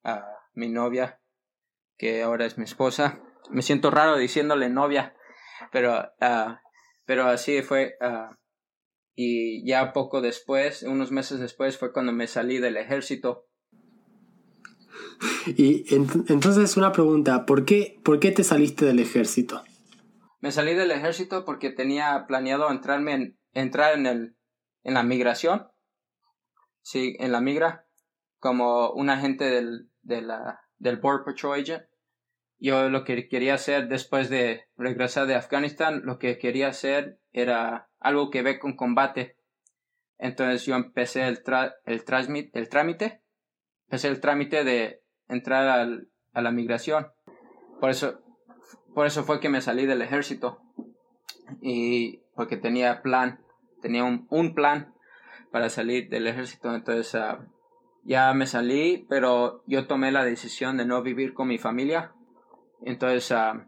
uh, 0.04 0.10
mi 0.54 0.70
novia, 0.70 1.20
que 1.98 2.22
ahora 2.22 2.46
es 2.46 2.56
mi 2.56 2.64
esposa. 2.64 3.20
Me 3.50 3.60
siento 3.60 3.90
raro 3.90 4.16
diciéndole 4.16 4.70
novia, 4.70 5.14
pero, 5.70 6.00
uh, 6.00 6.54
pero 7.04 7.26
así 7.26 7.60
fue. 7.60 7.98
y 9.14 9.68
ya 9.68 9.92
poco 9.92 10.22
después, 10.22 10.82
unos 10.82 11.12
meses 11.12 11.38
después, 11.38 11.76
fue 11.76 11.92
cuando 11.92 12.12
me 12.12 12.26
salí 12.26 12.56
del 12.56 12.78
ejército 12.78 13.46
y 15.46 15.84
entonces 15.94 16.76
una 16.78 16.92
pregunta, 16.92 17.44
¿por 17.44 17.66
qué, 17.66 18.00
¿por 18.02 18.18
qué 18.18 18.32
te 18.32 18.44
saliste 18.44 18.86
del 18.86 18.98
ejército? 18.98 19.62
Me 20.40 20.52
salí 20.52 20.74
del 20.74 20.90
ejército 20.90 21.44
porque 21.44 21.70
tenía 21.70 22.24
planeado 22.26 22.70
entrarme 22.70 23.12
en, 23.12 23.38
entrar 23.56 23.94
en, 23.94 24.06
el, 24.06 24.36
en 24.84 24.94
la 24.94 25.02
migración. 25.02 25.68
Sí, 26.82 27.16
en 27.18 27.32
la 27.32 27.40
migra, 27.40 27.86
como 28.38 28.90
un 28.90 29.10
agente 29.10 29.44
del, 29.44 29.90
de 30.02 30.22
la, 30.22 30.60
del 30.78 30.98
Border 30.98 31.24
Patrol 31.24 31.58
Agent. 31.58 31.84
Yo 32.58 32.88
lo 32.88 33.04
que 33.04 33.28
quería 33.28 33.54
hacer 33.54 33.88
después 33.88 34.30
de 34.30 34.68
regresar 34.76 35.26
de 35.26 35.34
Afganistán, 35.34 36.02
lo 36.04 36.18
que 36.18 36.38
quería 36.38 36.68
hacer 36.68 37.18
era 37.32 37.90
algo 37.98 38.30
que 38.30 38.42
ve 38.42 38.58
con 38.58 38.76
combate. 38.76 39.36
Entonces 40.18 40.64
yo 40.64 40.74
empecé 40.76 41.26
el, 41.26 41.42
el, 41.84 42.04
el 42.52 42.68
trámite, 42.68 43.22
empecé 43.86 44.08
el 44.08 44.20
trámite 44.20 44.64
de 44.64 45.02
entrar 45.28 45.68
al, 45.68 46.08
a 46.32 46.40
la 46.40 46.50
migración. 46.52 47.08
Por 47.80 47.90
eso, 47.90 48.20
por 48.94 49.06
eso 49.06 49.24
fue 49.24 49.40
que 49.40 49.48
me 49.48 49.60
salí 49.60 49.86
del 49.86 50.02
ejército. 50.02 50.62
Y 51.60 52.22
porque 52.34 52.56
tenía 52.56 53.02
plan, 53.02 53.44
tenía 53.80 54.04
un, 54.04 54.26
un 54.30 54.54
plan 54.54 54.94
para 55.50 55.68
salir 55.68 56.08
del 56.08 56.26
ejército. 56.26 56.74
Entonces 56.74 57.14
ah, 57.14 57.46
ya 58.04 58.32
me 58.34 58.46
salí, 58.46 59.06
pero 59.08 59.62
yo 59.66 59.86
tomé 59.86 60.12
la 60.12 60.24
decisión 60.24 60.76
de 60.76 60.86
no 60.86 61.02
vivir 61.02 61.34
con 61.34 61.48
mi 61.48 61.58
familia. 61.58 62.12
Entonces 62.82 63.30
uh, 63.30 63.62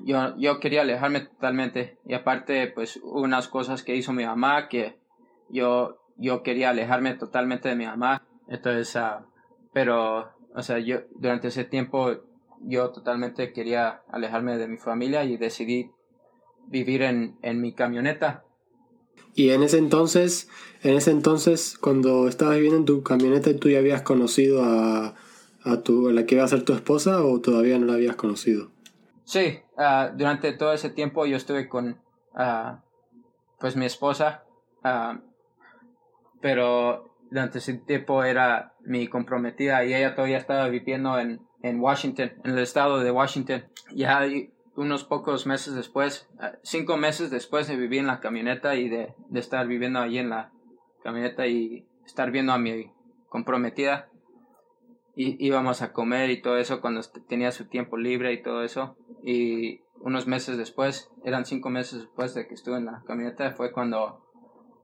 yo, 0.00 0.36
yo 0.36 0.60
quería 0.60 0.82
alejarme 0.82 1.20
totalmente. 1.20 1.98
Y 2.04 2.14
aparte, 2.14 2.68
pues 2.68 2.98
unas 3.02 3.48
cosas 3.48 3.82
que 3.82 3.96
hizo 3.96 4.12
mi 4.12 4.24
mamá 4.24 4.68
que 4.68 4.98
yo, 5.48 5.98
yo 6.16 6.42
quería 6.42 6.70
alejarme 6.70 7.14
totalmente 7.14 7.68
de 7.68 7.76
mi 7.76 7.86
mamá. 7.86 8.26
Entonces, 8.48 8.94
uh, 8.96 9.24
pero 9.72 10.36
o 10.56 10.62
sea, 10.62 10.78
yo 10.78 11.00
durante 11.14 11.48
ese 11.48 11.64
tiempo 11.64 12.16
yo 12.62 12.90
totalmente 12.90 13.52
quería 13.52 14.00
alejarme 14.10 14.56
de 14.56 14.68
mi 14.68 14.78
familia 14.78 15.22
y 15.24 15.36
decidí 15.36 15.90
vivir 16.66 17.02
en, 17.02 17.36
en 17.42 17.60
mi 17.60 17.74
camioneta. 17.74 18.42
Y 19.34 19.50
en 19.50 19.62
ese 19.62 19.78
entonces, 19.78 20.48
en 20.82 20.96
ese 20.96 21.10
entonces, 21.10 21.76
cuando 21.78 22.28
estabas 22.28 22.56
viviendo 22.56 22.78
en 22.78 22.84
tu 22.84 23.02
camioneta, 23.02 23.54
¿tú 23.56 23.68
ya 23.68 23.78
habías 23.78 24.02
conocido 24.02 24.62
a, 24.64 25.14
a, 25.62 25.80
tu, 25.82 26.08
a 26.08 26.12
la 26.12 26.26
que 26.26 26.36
iba 26.36 26.44
a 26.44 26.48
ser 26.48 26.64
tu 26.64 26.72
esposa 26.72 27.24
o 27.24 27.40
todavía 27.40 27.78
no 27.78 27.86
la 27.86 27.94
habías 27.94 28.16
conocido? 28.16 28.70
Sí, 29.24 29.58
uh, 29.76 30.16
durante 30.16 30.52
todo 30.52 30.72
ese 30.72 30.90
tiempo 30.90 31.26
yo 31.26 31.36
estuve 31.36 31.68
con 31.68 32.00
uh, 32.34 32.78
pues 33.58 33.76
mi 33.76 33.84
esposa, 33.84 34.44
uh, 34.84 35.18
pero 36.40 37.16
durante 37.30 37.58
ese 37.58 37.74
tiempo 37.74 38.22
era 38.22 38.74
mi 38.84 39.08
comprometida 39.08 39.84
y 39.84 39.92
ella 39.92 40.14
todavía 40.14 40.38
estaba 40.38 40.68
viviendo 40.68 41.18
en, 41.18 41.40
en 41.62 41.80
Washington, 41.80 42.32
en 42.44 42.52
el 42.52 42.58
estado 42.60 43.00
de 43.00 43.10
Washington. 43.10 43.64
Ya 43.92 44.20
unos 44.76 45.04
pocos 45.04 45.46
meses 45.46 45.74
después, 45.74 46.28
eh, 46.40 46.58
cinco 46.62 46.96
meses 46.96 47.30
después 47.30 47.66
de 47.66 47.76
vivir 47.76 48.00
en 48.00 48.06
la 48.06 48.20
camioneta 48.20 48.76
y 48.76 48.88
de, 48.88 49.14
estar 49.34 49.66
viviendo 49.66 50.00
allí 50.00 50.18
en 50.18 50.30
la 50.30 50.52
camioneta 51.02 51.46
y 51.46 51.86
estar 52.04 52.30
viendo 52.30 52.52
a 52.52 52.58
mi 52.58 52.92
comprometida, 53.28 54.08
y 55.14 55.44
íbamos 55.44 55.80
a 55.80 55.92
comer 55.92 56.30
y 56.30 56.42
todo 56.42 56.58
eso 56.58 56.82
cuando 56.82 57.00
tenía 57.26 57.50
su 57.50 57.66
tiempo 57.66 57.96
libre 57.96 58.34
y 58.34 58.42
todo 58.42 58.62
eso. 58.62 58.96
Y 59.24 59.80
unos 60.00 60.26
meses 60.26 60.58
después, 60.58 61.10
eran 61.24 61.46
cinco 61.46 61.70
meses 61.70 62.00
después 62.00 62.34
de 62.34 62.46
que 62.46 62.52
estuve 62.52 62.76
en 62.76 62.84
la 62.84 63.02
camioneta, 63.06 63.52
fue 63.52 63.72
cuando 63.72 64.26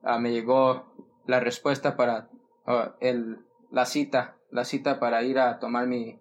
ah, 0.03 0.19
me 0.19 0.33
llegó 0.33 0.87
la 1.27 1.39
respuesta 1.39 1.97
para 1.97 2.31
uh, 2.67 2.93
el, 3.01 3.41
la 3.71 3.85
cita, 3.85 4.39
la 4.51 4.65
cita 4.65 4.99
para 4.99 5.23
ir 5.23 5.39
a 5.39 5.59
tomar 5.59 5.87
mi 5.87 6.19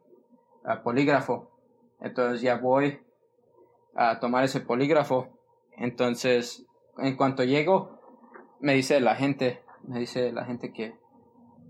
polígrafo. 0.83 1.49
Entonces 2.01 2.41
ya 2.41 2.57
voy 2.57 2.99
a 3.95 4.19
tomar 4.19 4.43
ese 4.43 4.61
polígrafo. 4.61 5.29
Entonces, 5.77 6.65
en 6.97 7.15
cuanto 7.15 7.43
llego, 7.43 7.99
me 8.59 8.73
dice 8.73 8.99
la 8.99 9.15
gente, 9.15 9.63
me 9.83 9.99
dice 9.99 10.31
la 10.31 10.45
gente 10.45 10.71
que 10.71 10.95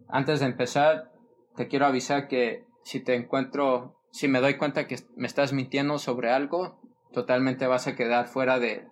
antes 0.08 0.40
de 0.42 0.46
empezar, 0.46 1.12
te 1.56 1.68
quiero 1.68 1.86
avisar 1.86 2.28
que 2.28 2.66
si 2.84 3.00
te 3.00 3.16
encuentro, 3.16 3.96
si 4.12 4.28
me 4.28 4.42
doy 4.42 4.58
cuenta 4.58 4.88
que 4.88 4.98
me 5.16 5.28
estás 5.28 5.54
mintiendo 5.54 6.00
sobre 6.00 6.32
algo, 6.32 6.80
totalmente 7.14 7.68
vas 7.68 7.88
a 7.88 7.96
quedar 7.96 8.28
fuera 8.28 8.60
de, 8.60 8.88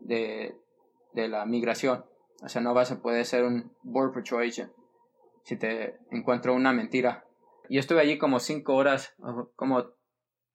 de, 0.00 0.56
de 1.12 1.28
la 1.28 1.46
migración. 1.46 2.04
O 2.42 2.48
sea, 2.48 2.60
no 2.60 2.74
vas 2.74 2.90
a 2.92 3.00
poder 3.02 3.24
ser 3.24 3.44
un 3.44 3.72
Border 3.82 4.22
Patrol 4.22 4.50
si 5.48 5.56
te 5.56 5.98
encuentro 6.10 6.54
una 6.54 6.72
mentira. 6.72 7.24
Y 7.68 7.78
estuve 7.78 8.00
allí 8.00 8.18
como 8.18 8.38
cinco 8.38 8.74
horas, 8.74 9.14
como, 9.56 9.86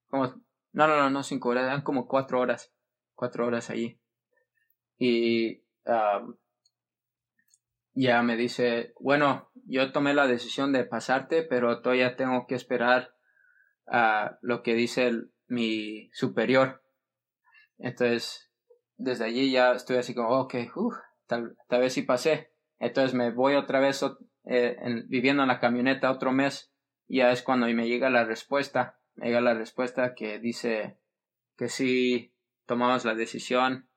como, 0.10 0.34
no, 0.74 0.88
no, 0.88 0.98
no, 0.98 1.10
no 1.10 1.24
cinco 1.24 1.50
horas, 1.50 1.66
eran 1.66 1.82
como 1.82 2.08
cuatro 2.08 2.40
horas, 2.40 2.74
cuatro 3.16 3.48
horas 3.48 3.70
allí. 3.70 4.00
Y 4.98 5.64
ya 7.96 8.24
me 8.24 8.36
dice, 8.36 8.94
bueno, 9.00 9.52
yo 9.66 9.92
tomé 9.92 10.14
la 10.14 10.28
decisión 10.28 10.74
de 10.74 10.84
pasarte, 10.84 11.44
pero 11.44 11.82
todavía 11.82 12.16
tengo 12.16 12.48
que 12.48 12.56
esperar 12.56 13.16
a 13.88 14.38
lo 14.42 14.64
que 14.64 14.74
dice 14.74 15.12
mi 15.48 16.10
superior. 16.14 16.84
Entonces, 17.78 18.52
desde 18.98 19.26
allí 19.26 19.52
ya 19.52 19.74
estoy 19.74 19.98
así 19.98 20.16
como, 20.16 20.30
ok, 20.30 20.56
tal, 21.28 21.56
tal 21.68 21.82
vez 21.82 21.94
sí 21.94 22.02
pasé. 22.02 22.52
Entonces 22.80 23.14
me 23.14 23.32
voy 23.32 23.56
otra 23.56 23.80
vez 23.80 24.04
eh, 24.46 24.78
viviendo 25.08 25.44
en 25.44 25.50
la 25.50 25.60
camioneta 25.60 26.12
otro 26.12 26.32
mes. 26.32 26.74
Y 27.08 27.18
ya 27.18 27.32
es 27.32 27.44
cuando 27.44 27.68
me 27.68 27.88
llega 27.88 28.10
la 28.10 28.26
respuesta. 28.26 29.00
Me 29.16 29.28
llega 29.28 29.42
la 29.42 29.54
respuesta 29.54 30.16
que 30.16 30.40
dice 30.40 30.98
que 31.58 31.70
sí 31.70 32.34
tomamos 32.66 33.06
la 33.06 33.16
decisión 33.16 33.90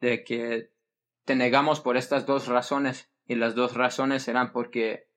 de 0.00 0.24
que 0.24 0.72
te 1.24 1.36
negamos 1.36 1.80
por 1.80 1.96
estas 1.96 2.26
dos 2.26 2.48
razones. 2.48 3.10
Y 3.26 3.36
las 3.36 3.54
dos 3.54 3.74
razones 3.74 4.26
eran 4.28 4.52
porque 4.52 5.08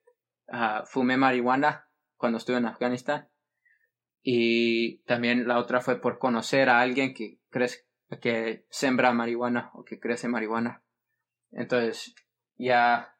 ah, 0.48 0.84
fumé 0.86 1.16
marihuana 1.16 1.90
cuando 2.16 2.38
estuve 2.38 2.58
en 2.58 2.66
Afganistán. 2.66 3.28
Y 4.22 4.98
también 5.04 5.46
la 5.46 5.58
otra 5.58 5.80
fue 5.80 6.00
por 6.00 6.18
conocer 6.18 6.68
a 6.68 6.80
alguien 6.80 7.14
que 7.14 7.40
crees 7.50 7.86
que 8.20 8.66
sembra 8.70 9.12
marihuana 9.12 9.70
o 9.74 9.84
que 9.84 9.98
crece 9.98 10.28
marihuana. 10.28 10.84
Entonces, 11.50 12.14
ya, 12.56 13.16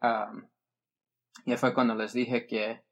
ya 0.00 1.56
fue 1.56 1.74
cuando 1.74 1.94
les 1.94 2.12
dije 2.12 2.46
que 2.46 2.70
ah, 2.70 2.82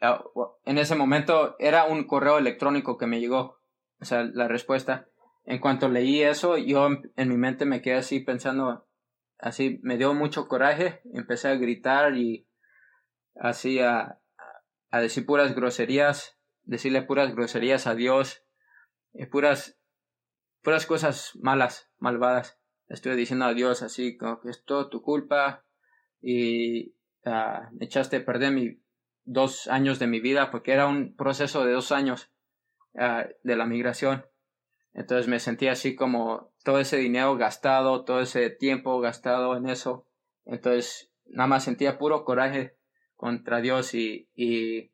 en 0.00 0.78
ese 0.78 0.94
momento 0.94 1.56
era 1.58 1.84
un 1.84 2.04
correo 2.04 2.38
electrónico 2.38 2.96
que 2.96 3.06
me 3.06 3.20
llegó, 3.20 3.60
o 4.00 4.04
sea, 4.04 4.24
la 4.24 4.48
respuesta. 4.48 5.08
En 5.44 5.58
cuanto 5.58 5.88
leí 5.88 6.22
eso, 6.22 6.56
yo 6.56 6.88
en, 7.16 7.28
mi 7.28 7.36
mente 7.36 7.64
me 7.66 7.82
quedé 7.82 7.96
así 7.96 8.20
pensando, 8.20 8.86
así 9.38 9.80
me 9.82 9.98
dio 9.98 10.14
mucho 10.14 10.48
coraje, 10.48 11.00
empecé 11.12 11.48
a 11.48 11.56
gritar 11.56 12.16
y 12.16 12.48
así 13.34 13.80
a, 13.80 14.18
decir 14.92 15.26
puras 15.26 15.54
groserías, 15.54 16.38
decirle 16.62 17.02
puras 17.02 17.34
groserías 17.34 17.86
a 17.86 17.94
Dios, 17.94 18.44
y 19.12 19.26
puras, 19.26 19.78
puras 20.62 20.86
cosas 20.86 21.32
malas, 21.40 21.90
malvadas. 21.98 22.58
Estoy 22.88 23.16
diciendo 23.16 23.44
a 23.44 23.54
Dios 23.54 23.82
así 23.82 24.16
como 24.16 24.40
que 24.40 24.50
es 24.50 24.64
todo 24.64 24.88
tu 24.88 25.02
culpa 25.02 25.64
y 26.20 26.90
uh, 27.24 27.66
echaste 27.80 28.18
a 28.18 28.24
perder 28.24 28.52
mi, 28.52 28.80
dos 29.30 29.68
años 29.68 30.00
de 30.00 30.08
mi 30.08 30.18
vida 30.18 30.50
porque 30.50 30.72
era 30.72 30.88
un 30.88 31.14
proceso 31.14 31.64
de 31.64 31.72
dos 31.72 31.92
años 31.92 32.32
uh, 32.94 33.28
de 33.44 33.56
la 33.56 33.64
migración. 33.64 34.26
Entonces 34.92 35.28
me 35.28 35.38
sentía 35.38 35.72
así 35.72 35.94
como 35.94 36.52
todo 36.64 36.80
ese 36.80 36.96
dinero 36.96 37.36
gastado, 37.36 38.04
todo 38.04 38.20
ese 38.20 38.50
tiempo 38.50 39.00
gastado 39.00 39.56
en 39.56 39.68
eso. 39.68 40.04
Entonces 40.46 41.12
nada 41.26 41.46
más 41.46 41.62
sentía 41.62 41.96
puro 41.96 42.24
coraje 42.24 42.76
contra 43.14 43.60
Dios 43.60 43.94
y, 43.94 44.28
y, 44.34 44.90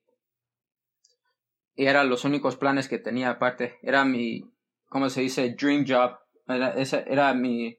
eran 1.74 2.10
los 2.10 2.24
únicos 2.24 2.56
planes 2.56 2.88
que 2.88 2.98
tenía 2.98 3.30
aparte. 3.30 3.78
Era 3.82 4.04
mi, 4.04 4.50
¿cómo 4.88 5.08
se 5.08 5.22
dice? 5.22 5.54
Dream 5.58 5.86
job. 5.88 6.18
Era, 6.46 6.70
ese 6.74 7.04
era 7.06 7.32
mi, 7.32 7.78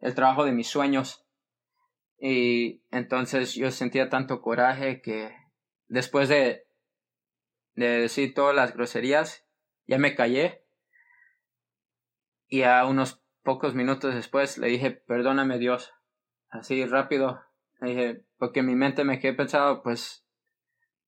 el 0.00 0.14
trabajo 0.14 0.44
de 0.44 0.52
mis 0.52 0.68
sueños. 0.68 1.26
Y 2.18 2.82
entonces 2.92 3.54
yo 3.54 3.72
sentía 3.72 4.08
tanto 4.08 4.40
coraje 4.40 5.00
que 5.02 5.45
después 5.88 6.28
de, 6.28 6.66
de 7.74 8.00
decir 8.00 8.34
todas 8.34 8.54
las 8.54 8.74
groserías, 8.74 9.46
ya 9.86 9.98
me 9.98 10.14
callé. 10.14 10.64
Y 12.48 12.62
a 12.62 12.84
unos 12.86 13.22
pocos 13.42 13.74
minutos 13.74 14.14
después 14.14 14.58
le 14.58 14.68
dije, 14.68 14.90
perdóname 14.90 15.58
Dios. 15.58 15.92
Así 16.48 16.84
rápido, 16.86 17.42
dije, 17.80 18.24
porque 18.38 18.60
en 18.60 18.66
mi 18.66 18.74
mente 18.74 19.04
me 19.04 19.18
quedé 19.18 19.34
pensado, 19.34 19.82
pues, 19.82 20.24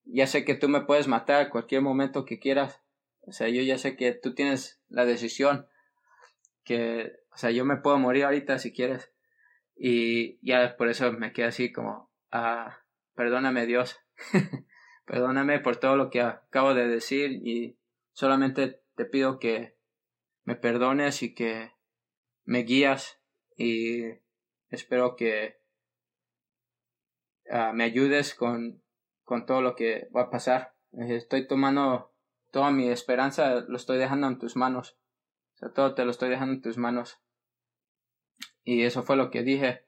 ya 0.04 0.26
sé 0.26 0.44
que 0.44 0.54
tú 0.54 0.68
me 0.68 0.82
puedes 0.82 1.06
matar 1.08 1.50
cualquier 1.50 1.82
momento 1.82 2.24
que 2.24 2.38
quieras. 2.38 2.80
O 3.22 3.32
sea, 3.32 3.48
yo 3.48 3.62
ya 3.62 3.76
sé 3.76 3.96
que 3.96 4.12
tú 4.12 4.34
tienes 4.34 4.80
la 4.88 5.04
decisión. 5.04 5.68
Que, 6.64 7.12
o 7.32 7.36
sea, 7.36 7.50
yo 7.50 7.64
me 7.64 7.76
puedo 7.76 7.98
morir 7.98 8.24
ahorita 8.24 8.58
si 8.58 8.72
quieres. 8.72 9.12
Y 9.76 10.38
ya 10.46 10.76
por 10.76 10.88
eso 10.88 11.12
me 11.12 11.32
quedé 11.32 11.46
así 11.46 11.72
como, 11.72 12.10
ah, 12.32 12.78
perdóname 13.14 13.66
Dios. 13.66 13.98
perdóname 15.06 15.60
por 15.60 15.76
todo 15.76 15.96
lo 15.96 16.10
que 16.10 16.20
acabo 16.20 16.74
de 16.74 16.88
decir 16.88 17.32
y 17.32 17.78
solamente 18.12 18.82
te 18.94 19.04
pido 19.04 19.38
que 19.38 19.76
me 20.44 20.56
perdones 20.56 21.22
y 21.22 21.34
que 21.34 21.72
me 22.44 22.60
guías 22.60 23.20
y 23.56 24.04
espero 24.70 25.16
que 25.16 25.58
Ah, 27.50 27.72
me 27.72 27.84
ayudes 27.84 28.34
con, 28.34 28.82
con 29.24 29.46
todo 29.46 29.62
lo 29.62 29.74
que 29.74 30.08
va 30.14 30.22
a 30.22 30.30
pasar. 30.30 30.74
Estoy 30.92 31.46
tomando 31.46 32.12
toda 32.50 32.70
mi 32.70 32.88
esperanza, 32.88 33.60
lo 33.60 33.76
estoy 33.76 33.98
dejando 33.98 34.26
en 34.26 34.38
tus 34.38 34.56
manos. 34.56 34.98
O 35.54 35.58
sea, 35.58 35.72
todo 35.72 35.94
te 35.94 36.04
lo 36.04 36.10
estoy 36.10 36.28
dejando 36.28 36.54
en 36.54 36.62
tus 36.62 36.76
manos. 36.76 37.18
Y 38.64 38.82
eso 38.82 39.02
fue 39.02 39.16
lo 39.16 39.30
que 39.30 39.42
dije. 39.42 39.86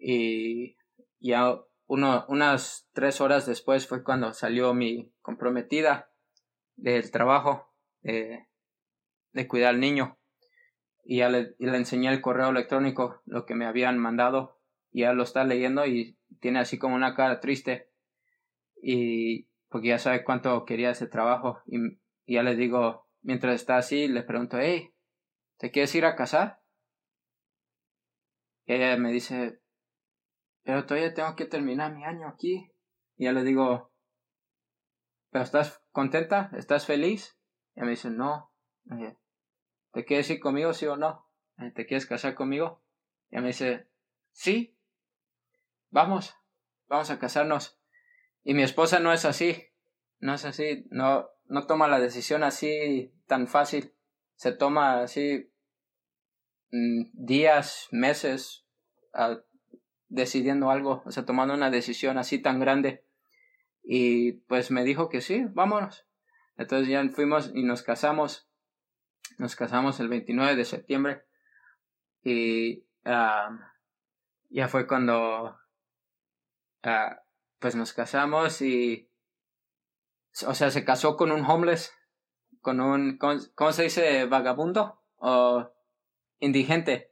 Y 0.00 0.76
ya 1.18 1.60
unas 1.92 2.88
tres 2.92 3.20
horas 3.20 3.46
después 3.46 3.86
fue 3.86 4.02
cuando 4.02 4.32
salió 4.32 4.74
mi 4.74 5.12
comprometida 5.20 6.10
del 6.76 7.10
trabajo 7.10 7.72
de, 8.02 8.46
cuidar 9.48 9.70
al 9.70 9.80
niño. 9.80 10.18
Y 11.04 11.18
ya 11.18 11.28
le 11.28 11.54
enseñé 11.58 12.10
el 12.10 12.20
correo 12.20 12.50
electrónico, 12.50 13.22
lo 13.26 13.44
que 13.44 13.54
me 13.54 13.66
habían 13.66 13.98
mandado. 13.98 14.60
Y 14.90 15.00
ya 15.00 15.12
lo 15.12 15.22
está 15.22 15.44
leyendo 15.44 15.86
y 15.86 16.16
tiene 16.40 16.60
así 16.60 16.78
como 16.78 16.94
una 16.94 17.14
cara 17.14 17.40
triste 17.40 17.92
y 18.82 19.48
porque 19.68 19.88
ya 19.88 19.98
sabe 19.98 20.24
cuánto 20.24 20.64
quería 20.66 20.90
ese 20.90 21.06
trabajo 21.06 21.62
y, 21.66 21.78
ya 22.26 22.42
le 22.42 22.56
digo, 22.56 23.06
mientras 23.22 23.54
está 23.54 23.76
así, 23.76 24.08
le 24.08 24.22
pregunto, 24.22 24.58
hey, 24.58 24.92
¿te 25.58 25.70
quieres 25.70 25.94
ir 25.94 26.04
a 26.04 26.16
casar? 26.16 26.60
Y 28.66 28.74
ella 28.74 28.96
me 28.96 29.12
dice, 29.12 29.60
pero 30.62 30.86
todavía 30.86 31.14
tengo 31.14 31.34
que 31.36 31.46
terminar 31.46 31.94
mi 31.94 32.04
año 32.04 32.28
aquí. 32.28 32.70
Y 33.16 33.24
ya 33.24 33.32
le 33.32 33.42
digo, 33.42 33.92
¿pero 35.30 35.44
estás 35.44 35.82
contenta? 35.90 36.50
¿Estás 36.56 36.86
feliz? 36.86 37.38
Y 37.74 37.80
me 37.82 37.90
dice, 37.90 38.10
no. 38.10 38.52
¿Te 39.92 40.04
quieres 40.04 40.30
ir 40.30 40.40
conmigo, 40.40 40.72
sí 40.72 40.86
o 40.86 40.96
no? 40.96 41.28
¿Te 41.74 41.86
quieres 41.86 42.06
casar 42.06 42.34
conmigo? 42.34 42.82
Y 43.30 43.40
me 43.40 43.48
dice, 43.48 43.88
sí 44.30 44.76
vamos, 45.92 46.34
vamos 46.88 47.10
a 47.10 47.20
casarnos. 47.20 47.78
Y 48.42 48.54
mi 48.54 48.64
esposa 48.64 48.98
no 48.98 49.12
es 49.12 49.24
así, 49.24 49.68
no 50.18 50.34
es 50.34 50.44
así, 50.44 50.86
no, 50.90 51.28
no 51.44 51.66
toma 51.66 51.86
la 51.86 52.00
decisión 52.00 52.42
así 52.42 53.14
tan 53.26 53.46
fácil, 53.46 53.94
se 54.34 54.52
toma 54.52 55.02
así 55.02 55.52
mm, 56.72 57.10
días, 57.12 57.86
meses 57.92 58.66
decidiendo 60.12 60.70
algo, 60.70 61.02
o 61.04 61.10
sea, 61.10 61.24
tomando 61.24 61.54
una 61.54 61.70
decisión 61.70 62.18
así 62.18 62.38
tan 62.38 62.60
grande. 62.60 63.04
Y 63.82 64.32
pues 64.32 64.70
me 64.70 64.84
dijo 64.84 65.08
que 65.08 65.20
sí, 65.20 65.44
vámonos. 65.50 66.06
Entonces 66.56 66.88
ya 66.88 67.06
fuimos 67.08 67.50
y 67.54 67.64
nos 67.64 67.82
casamos. 67.82 68.48
Nos 69.38 69.56
casamos 69.56 69.98
el 70.00 70.08
29 70.08 70.56
de 70.56 70.64
septiembre. 70.64 71.22
Y 72.22 72.84
ya 73.04 74.68
fue 74.68 74.86
cuando 74.86 75.56
Ah, 76.82 77.22
pues 77.60 77.76
nos 77.76 77.92
casamos 77.92 78.60
y, 78.60 79.08
o 80.46 80.54
sea, 80.54 80.70
se 80.70 80.84
casó 80.84 81.16
con 81.16 81.30
un 81.30 81.44
homeless, 81.44 81.92
con 82.60 82.80
un, 82.80 83.18
¿cómo, 83.18 83.72
se 83.72 83.84
dice? 83.84 84.24
Vagabundo 84.26 85.00
o 85.18 85.70
indigente. 86.40 87.10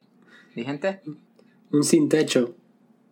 ¿Indigente? 0.51 1.03
Un 1.71 1.85
sin 1.85 2.09
techo. 2.09 2.57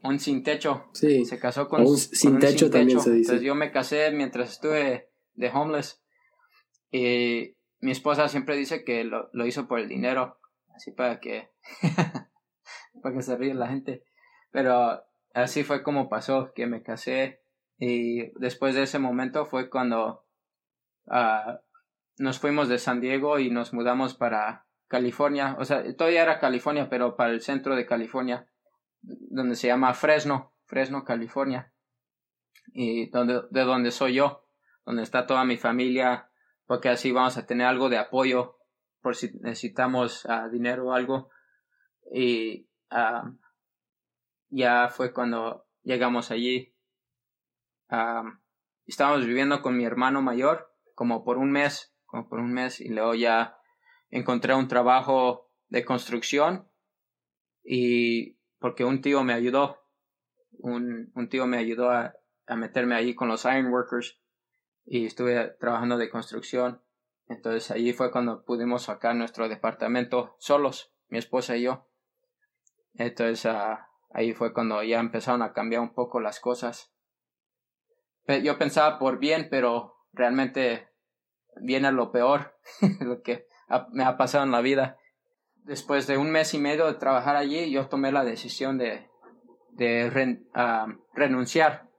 Un 0.02 0.18
sin 0.18 0.42
techo. 0.42 0.86
Sí. 0.92 1.24
Se 1.24 1.38
casó 1.38 1.68
con, 1.68 1.82
un, 1.82 1.96
sin, 1.96 2.38
techo 2.38 2.70
también 2.70 3.00
se 3.00 3.10
dice. 3.10 3.32
Entonces 3.32 3.46
yo 3.46 3.54
me 3.54 3.72
casé 3.72 4.10
mientras 4.12 4.52
estuve 4.52 5.10
de 5.34 5.50
homeless 5.50 6.02
y 6.90 7.56
mi 7.80 7.90
esposa 7.90 8.28
siempre 8.28 8.56
dice 8.56 8.84
que 8.84 9.04
lo, 9.04 9.28
lo 9.32 9.46
hizo 9.46 9.68
por 9.68 9.78
el 9.78 9.88
dinero, 9.88 10.38
así 10.74 10.92
para 10.92 11.20
que 11.20 11.50
para 13.02 13.14
que 13.14 13.22
se 13.22 13.36
ríe 13.36 13.54
la 13.54 13.68
gente. 13.68 14.04
Pero 14.50 15.02
así 15.34 15.64
fue 15.64 15.82
como 15.82 16.08
pasó, 16.08 16.52
que 16.54 16.66
me 16.66 16.82
casé 16.82 17.42
y 17.78 18.32
después 18.40 18.74
de 18.74 18.82
ese 18.82 18.98
momento 18.98 19.46
fue 19.46 19.70
cuando 19.70 20.24
uh, 21.06 21.58
nos 22.18 22.38
fuimos 22.38 22.68
de 22.68 22.78
San 22.78 23.00
Diego 23.00 23.38
y 23.38 23.50
nos 23.50 23.72
mudamos 23.72 24.14
para 24.14 24.66
California, 24.88 25.56
o 25.58 25.64
sea, 25.64 25.84
todavía 25.96 26.22
era 26.22 26.40
California, 26.40 26.88
pero 26.88 27.14
para 27.14 27.30
el 27.30 27.42
centro 27.42 27.76
de 27.76 27.86
California, 27.86 28.48
donde 29.02 29.54
se 29.56 29.68
llama 29.68 29.94
Fresno, 29.94 30.54
Fresno, 30.64 31.04
California, 31.04 31.72
y 32.72 33.08
donde, 33.10 33.42
de 33.50 33.62
donde 33.62 33.90
soy 33.90 34.14
yo, 34.14 34.46
donde 34.84 35.02
está 35.02 35.26
toda 35.26 35.44
mi 35.44 35.56
familia, 35.56 36.30
porque 36.66 36.88
así 36.88 37.12
vamos 37.12 37.36
a 37.36 37.46
tener 37.46 37.66
algo 37.66 37.88
de 37.88 37.98
apoyo 37.98 38.58
por 39.00 39.16
si 39.16 39.30
necesitamos 39.40 40.24
uh, 40.26 40.50
dinero 40.50 40.88
o 40.88 40.92
algo. 40.92 41.30
Y 42.12 42.68
uh, 42.90 43.36
ya 44.50 44.88
fue 44.88 45.12
cuando 45.12 45.66
llegamos 45.82 46.30
allí. 46.30 46.74
estábamos 48.86 49.26
viviendo 49.26 49.62
con 49.62 49.76
mi 49.76 49.84
hermano 49.84 50.22
mayor 50.22 50.74
como 50.94 51.24
por 51.24 51.38
un 51.38 51.52
mes, 51.52 51.94
como 52.06 52.28
por 52.28 52.40
un 52.40 52.52
mes, 52.52 52.80
y 52.80 52.88
luego 52.88 53.14
ya 53.14 53.58
encontré 54.10 54.54
un 54.54 54.68
trabajo 54.68 55.50
de 55.68 55.84
construcción 55.84 56.68
y 57.62 58.37
porque 58.58 58.84
un 58.84 59.00
tío 59.00 59.24
me 59.24 59.32
ayudó, 59.32 59.78
un, 60.58 61.12
un 61.14 61.28
tío 61.28 61.46
me 61.46 61.58
ayudó 61.58 61.90
a, 61.90 62.14
a 62.46 62.56
meterme 62.56 62.94
allí 62.94 63.14
con 63.14 63.28
los 63.28 63.44
ironworkers 63.44 64.20
y 64.84 65.06
estuve 65.06 65.56
trabajando 65.60 65.98
de 65.98 66.10
construcción. 66.10 66.82
Entonces 67.26 67.70
allí 67.70 67.92
fue 67.92 68.10
cuando 68.10 68.44
pudimos 68.44 68.84
sacar 68.84 69.14
nuestro 69.14 69.48
departamento 69.48 70.36
solos, 70.38 70.92
mi 71.08 71.18
esposa 71.18 71.56
y 71.56 71.62
yo. 71.62 71.86
Entonces 72.94 73.44
uh, 73.44 73.76
Ahí 74.10 74.32
fue 74.32 74.52
cuando 74.52 74.82
ya 74.82 75.00
empezaron 75.00 75.42
a 75.42 75.52
cambiar 75.52 75.82
un 75.82 75.92
poco 75.92 76.20
las 76.20 76.40
cosas. 76.40 76.92
Yo 78.42 78.58
pensaba 78.58 78.98
por 78.98 79.18
bien, 79.18 79.48
pero 79.50 79.96
realmente 80.12 80.88
viene 81.56 81.92
lo 81.92 82.10
peor, 82.10 82.56
lo 83.00 83.22
que 83.22 83.48
me 83.92 84.04
ha 84.04 84.16
pasado 84.16 84.44
en 84.44 84.50
la 84.50 84.60
vida. 84.60 84.98
Después 85.68 86.06
de 86.06 86.16
un 86.16 86.30
mes 86.30 86.54
y 86.54 86.58
medio 86.58 86.86
de 86.86 86.94
trabajar 86.94 87.36
allí, 87.36 87.70
yo 87.70 87.88
tomé 87.88 88.10
la 88.10 88.24
decisión 88.24 88.78
de, 88.78 89.06
de 89.72 90.08
renunciar. 91.12 91.90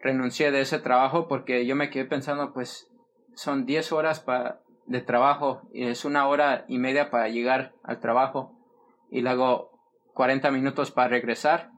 Renuncié 0.00 0.50
de 0.50 0.62
ese 0.62 0.78
trabajo 0.78 1.28
porque 1.28 1.66
yo 1.66 1.76
me 1.76 1.90
quedé 1.90 2.06
pensando, 2.06 2.54
pues 2.54 2.90
son 3.34 3.66
10 3.66 3.92
horas 3.92 4.24
de 4.86 5.02
trabajo 5.02 5.68
y 5.70 5.84
es 5.84 6.06
una 6.06 6.26
hora 6.26 6.64
y 6.66 6.78
media 6.78 7.10
para 7.10 7.28
llegar 7.28 7.74
al 7.82 8.00
trabajo. 8.00 8.56
Y 9.10 9.20
luego 9.20 9.78
40 10.14 10.50
minutos 10.50 10.90
para 10.90 11.08
regresar. 11.08 11.72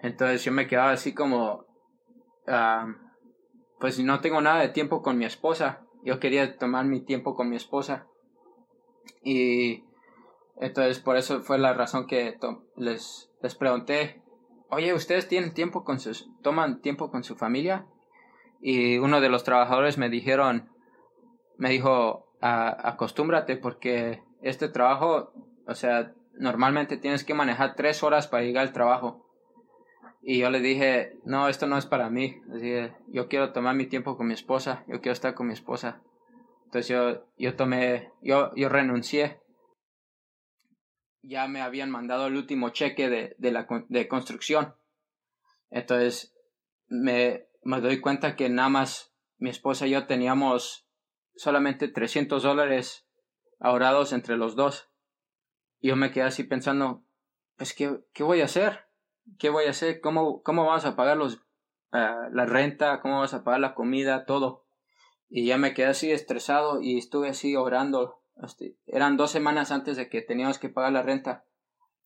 Entonces 0.00 0.44
yo 0.44 0.52
me 0.52 0.66
quedaba 0.66 0.90
así 0.90 1.14
como, 1.14 1.64
ah, 2.46 2.88
pues 3.80 3.98
no 4.00 4.20
tengo 4.20 4.42
nada 4.42 4.60
de 4.60 4.68
tiempo 4.68 5.00
con 5.00 5.16
mi 5.16 5.24
esposa. 5.24 5.86
Yo 6.04 6.20
quería 6.20 6.58
tomar 6.58 6.84
mi 6.84 7.00
tiempo 7.00 7.34
con 7.34 7.48
mi 7.48 7.56
esposa. 7.56 8.06
Y 9.24 9.84
entonces 10.62 11.00
por 11.00 11.16
eso 11.16 11.42
fue 11.42 11.58
la 11.58 11.74
razón 11.74 12.06
que 12.06 12.38
les, 12.76 13.30
les 13.42 13.54
pregunté, 13.56 14.22
oye, 14.70 14.94
¿ustedes 14.94 15.28
tienen 15.28 15.52
tiempo 15.52 15.84
con 15.84 15.98
sus, 15.98 16.30
toman 16.40 16.80
tiempo 16.80 17.10
con 17.10 17.24
su 17.24 17.36
familia? 17.36 17.86
Y 18.60 18.98
uno 18.98 19.20
de 19.20 19.28
los 19.28 19.42
trabajadores 19.42 19.98
me 19.98 20.08
dijeron, 20.08 20.70
me 21.58 21.70
dijo, 21.70 22.28
acostúmbrate 22.40 23.56
porque 23.56 24.22
este 24.40 24.68
trabajo, 24.68 25.32
o 25.66 25.74
sea, 25.74 26.12
normalmente 26.34 26.96
tienes 26.96 27.24
que 27.24 27.34
manejar 27.34 27.74
tres 27.74 28.04
horas 28.04 28.28
para 28.28 28.44
llegar 28.44 28.66
al 28.66 28.72
trabajo. 28.72 29.26
Y 30.22 30.38
yo 30.38 30.50
le 30.50 30.60
dije, 30.60 31.18
no, 31.24 31.48
esto 31.48 31.66
no 31.66 31.76
es 31.76 31.86
para 31.86 32.08
mí. 32.08 32.40
Yo 33.08 33.28
quiero 33.28 33.52
tomar 33.52 33.74
mi 33.74 33.86
tiempo 33.86 34.16
con 34.16 34.28
mi 34.28 34.34
esposa, 34.34 34.84
yo 34.86 35.00
quiero 35.00 35.12
estar 35.12 35.34
con 35.34 35.48
mi 35.48 35.52
esposa. 35.52 36.00
Entonces 36.66 36.88
yo, 36.88 37.26
yo 37.36 37.56
tomé, 37.56 38.12
yo, 38.22 38.54
yo 38.54 38.68
renuncié. 38.68 39.41
Ya 41.22 41.46
me 41.46 41.62
habían 41.62 41.90
mandado 41.90 42.26
el 42.26 42.36
último 42.36 42.70
cheque 42.70 43.08
de, 43.08 43.34
de 43.38 43.52
la 43.52 43.66
de 43.88 44.08
construcción. 44.08 44.74
Entonces 45.70 46.34
me, 46.88 47.46
me 47.62 47.80
doy 47.80 48.00
cuenta 48.00 48.36
que 48.36 48.48
nada 48.48 48.68
más 48.68 49.14
mi 49.38 49.50
esposa 49.50 49.86
y 49.86 49.90
yo 49.90 50.06
teníamos 50.06 50.86
solamente 51.34 51.88
300 51.88 52.42
dólares 52.42 53.06
ahorrados 53.58 54.12
entre 54.12 54.36
los 54.36 54.56
dos. 54.56 54.90
Y 55.80 55.88
yo 55.88 55.96
me 55.96 56.10
quedé 56.10 56.24
así 56.24 56.44
pensando, 56.44 57.04
pues, 57.56 57.74
¿qué, 57.74 58.00
qué 58.12 58.22
voy 58.22 58.40
a 58.40 58.44
hacer? 58.44 58.86
¿Qué 59.38 59.50
voy 59.50 59.64
a 59.66 59.70
hacer? 59.70 60.00
¿Cómo, 60.00 60.42
cómo 60.42 60.66
vamos 60.66 60.84
a 60.84 60.96
pagar 60.96 61.16
los, 61.16 61.36
uh, 61.92 62.30
la 62.32 62.46
renta? 62.46 63.00
¿Cómo 63.00 63.14
vamos 63.14 63.34
a 63.34 63.44
pagar 63.44 63.60
la 63.60 63.74
comida? 63.74 64.24
Todo. 64.26 64.64
Y 65.28 65.46
ya 65.46 65.58
me 65.58 65.74
quedé 65.74 65.86
así 65.86 66.10
estresado 66.12 66.80
y 66.82 66.98
estuve 66.98 67.30
así 67.30 67.56
orando. 67.56 68.21
Este, 68.36 68.76
eran 68.86 69.16
dos 69.16 69.30
semanas 69.30 69.70
antes 69.70 69.96
de 69.96 70.08
que 70.08 70.22
teníamos 70.22 70.58
que 70.58 70.68
pagar 70.68 70.92
la 70.92 71.02
renta. 71.02 71.44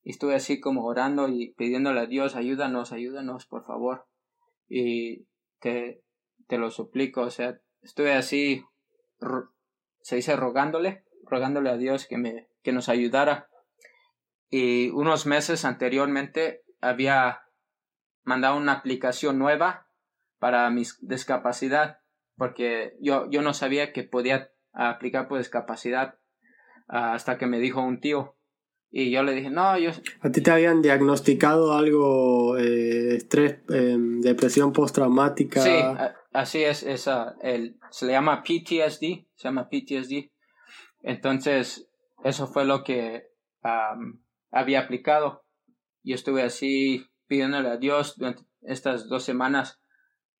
Y 0.02 0.10
estuve 0.10 0.34
así 0.34 0.60
como 0.60 0.84
orando 0.84 1.28
y 1.28 1.52
pidiéndole 1.54 2.00
a 2.00 2.06
Dios, 2.06 2.36
ayúdanos, 2.36 2.92
ayúdanos, 2.92 3.46
por 3.46 3.64
favor. 3.64 4.06
Y 4.68 5.26
te, 5.60 6.02
te 6.46 6.58
lo 6.58 6.70
suplico, 6.70 7.22
o 7.22 7.30
sea, 7.30 7.60
estuve 7.82 8.14
así, 8.14 8.64
se 10.00 10.16
dice 10.16 10.36
rogándole, 10.36 11.04
rogándole 11.24 11.70
a 11.70 11.76
Dios 11.76 12.06
que 12.06 12.18
me, 12.18 12.48
que 12.62 12.72
nos 12.72 12.88
ayudara. 12.88 13.48
Y 14.48 14.90
unos 14.90 15.26
meses 15.26 15.64
anteriormente 15.64 16.62
había 16.80 17.42
mandado 18.22 18.56
una 18.56 18.72
aplicación 18.72 19.38
nueva 19.38 19.88
para 20.38 20.68
mi 20.70 20.82
discapacidad, 21.00 21.98
porque 22.36 22.96
yo, 23.00 23.28
yo 23.30 23.42
no 23.42 23.54
sabía 23.54 23.92
que 23.92 24.04
podía 24.04 24.50
aplicar 24.76 25.28
por 25.28 25.38
discapacidad 25.38 26.18
hasta 26.88 27.38
que 27.38 27.46
me 27.46 27.58
dijo 27.58 27.82
un 27.82 28.00
tío. 28.00 28.36
Y 28.90 29.10
yo 29.10 29.22
le 29.24 29.32
dije, 29.32 29.50
no, 29.50 29.76
yo... 29.78 29.90
¿A 30.20 30.30
ti 30.30 30.40
te 30.40 30.50
habían 30.50 30.80
diagnosticado 30.80 31.74
algo, 31.74 32.56
eh, 32.56 33.16
estrés, 33.16 33.58
em, 33.68 34.20
depresión 34.20 34.72
postraumática? 34.72 35.60
Sí, 35.60 35.70
así 36.32 36.62
es, 36.62 36.82
esa, 36.84 37.36
el, 37.42 37.78
se 37.90 38.06
le 38.06 38.12
llama 38.12 38.42
PTSD, 38.42 39.26
se 39.34 39.48
llama 39.48 39.68
PTSD. 39.68 40.30
Entonces, 41.02 41.90
eso 42.24 42.46
fue 42.46 42.64
lo 42.64 42.84
que 42.84 43.24
había 44.50 44.80
aplicado. 44.80 45.44
Yo 46.02 46.14
estuve 46.14 46.42
así 46.42 47.04
pidiéndole 47.26 47.68
a 47.68 47.76
Dios 47.76 48.16
durante 48.16 48.44
estas 48.62 49.08
dos 49.08 49.24
semanas 49.24 49.80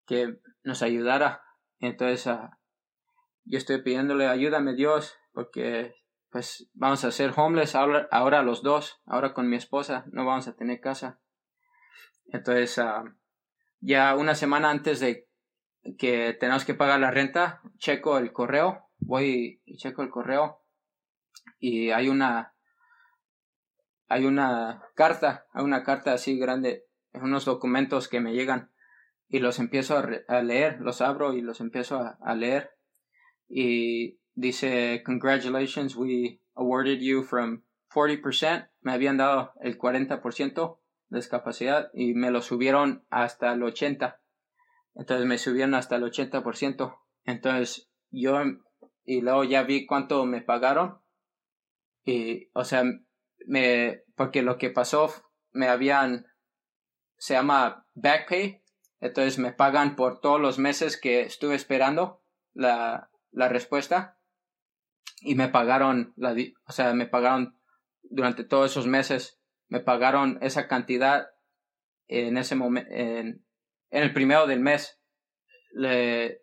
que 0.07 0.38
nos 0.62 0.83
ayudara. 0.83 1.42
Entonces, 1.81 2.27
uh, 2.27 2.49
yo 3.47 3.59
estoy 3.59 3.83
pidiéndole, 3.83 4.27
ayúdame 4.27 4.75
Dios, 4.75 5.17
porque 5.33 5.95
pues 6.31 6.69
vamos 6.75 7.05
a 7.05 7.13
ser 7.13 7.33
homeless 7.35 7.75
ahora, 7.75 8.09
ahora 8.11 8.43
los 8.43 8.63
dos, 8.63 9.01
ahora 9.07 9.33
con 9.33 9.49
mi 9.49 9.57
esposa, 9.57 10.05
no 10.13 10.27
vamos 10.27 10.49
a 10.49 10.55
tener 10.55 10.81
casa. 10.81 11.21
Entonces, 12.27 12.81
ya 13.81 14.15
una 14.17 14.35
semana 14.35 14.71
antes 14.71 15.01
de 15.01 15.29
que 15.99 16.37
tenemos 16.39 16.65
que 16.65 16.75
pagar 16.75 17.01
la 17.01 17.11
renta, 17.11 17.63
checo 17.79 18.19
el 18.19 18.33
correo, 18.33 18.91
voy 18.99 19.63
y 19.65 19.77
checo 19.77 20.03
el 20.03 20.11
correo 20.11 20.63
y 21.59 21.91
hay 21.91 22.09
una 22.09 22.55
hay 24.09 24.25
una 24.25 24.85
carta, 24.95 25.47
hay 25.53 25.65
una 25.65 25.83
carta 25.83 26.13
así 26.13 26.39
grande, 26.39 26.87
unos 27.13 27.45
documentos 27.45 28.09
que 28.09 28.21
me 28.21 28.35
llegan 28.35 28.71
y 29.29 29.41
los 29.41 29.59
empiezo 29.59 29.99
a, 30.29 30.43
leer, 30.43 30.81
los 30.81 31.01
abro 31.01 31.35
y 31.35 31.41
los 31.41 31.61
empiezo 31.61 32.01
a, 32.21 32.35
leer 32.35 32.71
y 33.49 34.19
dice 34.35 35.03
congratulations 35.05 35.97
we 35.97 36.41
awarded 36.55 37.01
you 37.01 37.23
from 37.23 37.63
40%, 37.93 38.69
me 38.81 38.93
habían 38.93 39.17
dado 39.17 39.53
el 39.61 39.79
40% 39.79 40.79
de 41.09 41.17
discapacidad 41.17 41.91
y 41.95 42.15
me 42.15 42.31
lo 42.31 42.43
subieron 42.43 43.07
hasta 43.11 43.53
el 43.53 43.63
80. 43.63 44.21
Entonces 44.95 45.27
me 45.27 45.39
subieron 45.39 45.75
hasta 45.75 45.97
el 45.97 46.03
80%. 46.05 46.99
Entonces 47.25 47.91
yo 48.11 48.39
y 49.05 49.21
luego 49.21 49.45
ya 49.45 49.63
vi 49.63 49.87
cuánto 49.87 50.25
me 50.27 50.43
pagaron 50.43 50.99
y 52.05 52.51
o 52.55 52.65
sea 52.65 52.85
me, 53.47 54.03
porque 54.15 54.43
lo 54.43 54.59
que 54.59 54.71
pasó, 54.71 55.13
me 55.53 55.69
habían, 55.69 56.27
se 57.17 57.35
llama 57.35 57.87
back 57.95 58.29
pay, 58.29 58.63
entonces 59.01 59.39
me 59.39 59.53
pagan 59.53 59.97
por 59.97 60.21
todos 60.21 60.41
los 60.41 60.59
meses 60.59 61.01
que 61.01 61.23
estuve 61.23 61.55
esperando 61.55 62.23
la, 62.53 63.11
la 63.37 63.49
respuesta 63.51 64.18
y 65.20 65.35
me 65.35 65.49
pagaron, 65.49 66.14
la, 66.16 66.35
o 66.66 66.72
sea, 66.72 66.94
me 66.94 67.07
pagaron 67.07 67.59
durante 68.03 68.44
todos 68.44 68.70
esos 68.70 68.87
meses, 68.87 69.38
me 69.68 69.81
pagaron 69.81 70.38
esa 70.40 70.68
cantidad 70.68 71.29
en 72.09 72.38
ese 72.38 72.55
momento, 72.55 72.90
en, 72.90 73.44
el 73.90 74.12
primero 74.14 74.46
del 74.46 74.61
mes. 74.61 74.99
Le, 75.72 76.42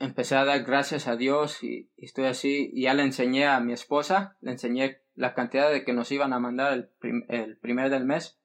empecé 0.00 0.34
a 0.34 0.44
dar 0.44 0.64
gracias 0.64 1.06
a 1.06 1.14
Dios 1.14 1.62
y, 1.62 1.92
estoy 1.96 2.24
así 2.24 2.68
y 2.72 2.82
ya 2.82 2.94
le 2.94 3.04
enseñé 3.04 3.46
a 3.46 3.60
mi 3.60 3.72
esposa, 3.72 4.36
le 4.40 4.50
enseñé 4.50 5.02
la 5.14 5.34
cantidad 5.34 5.70
de 5.70 5.84
que 5.84 5.92
nos 5.92 6.10
iban 6.10 6.32
a 6.32 6.40
mandar 6.40 6.72
el, 6.72 7.24
el 7.28 7.58
primer 7.58 7.90
del 7.90 8.04
mes 8.04 8.40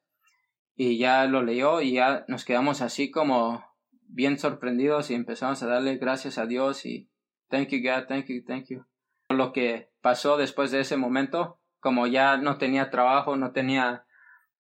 y 0.76 1.00
ya 1.00 1.26
lo 1.26 1.42
leyó 1.42 1.82
y 1.82 1.94
ya 1.94 2.24
nos 2.28 2.46
quedamos 2.46 2.82
así 2.82 3.10
como 3.10 3.66
bien 4.04 4.38
sorprendidos 4.38 5.10
y 5.10 5.16
empezamos 5.16 5.64
a 5.64 5.68
darle 5.68 5.98
gracias 5.98 6.38
a 6.38 6.46
Dios 6.46 6.86
y 6.86 7.10
thank 7.50 7.70
you 7.70 7.82
God, 7.82 8.08
thank 8.08 8.28
you, 8.28 8.44
thank 8.46 8.68
you. 8.70 8.86
Lo 9.30 9.52
que 9.52 9.90
pasó 10.02 10.38
después 10.38 10.72
de 10.72 10.82
ese 10.82 10.98
momento, 10.98 11.60
como 11.80 12.08
ya 12.08 12.38
no 12.38 12.58
tenía 12.58 12.90
trabajo, 12.90 13.36
no 13.36 13.52
tenía 13.52 14.06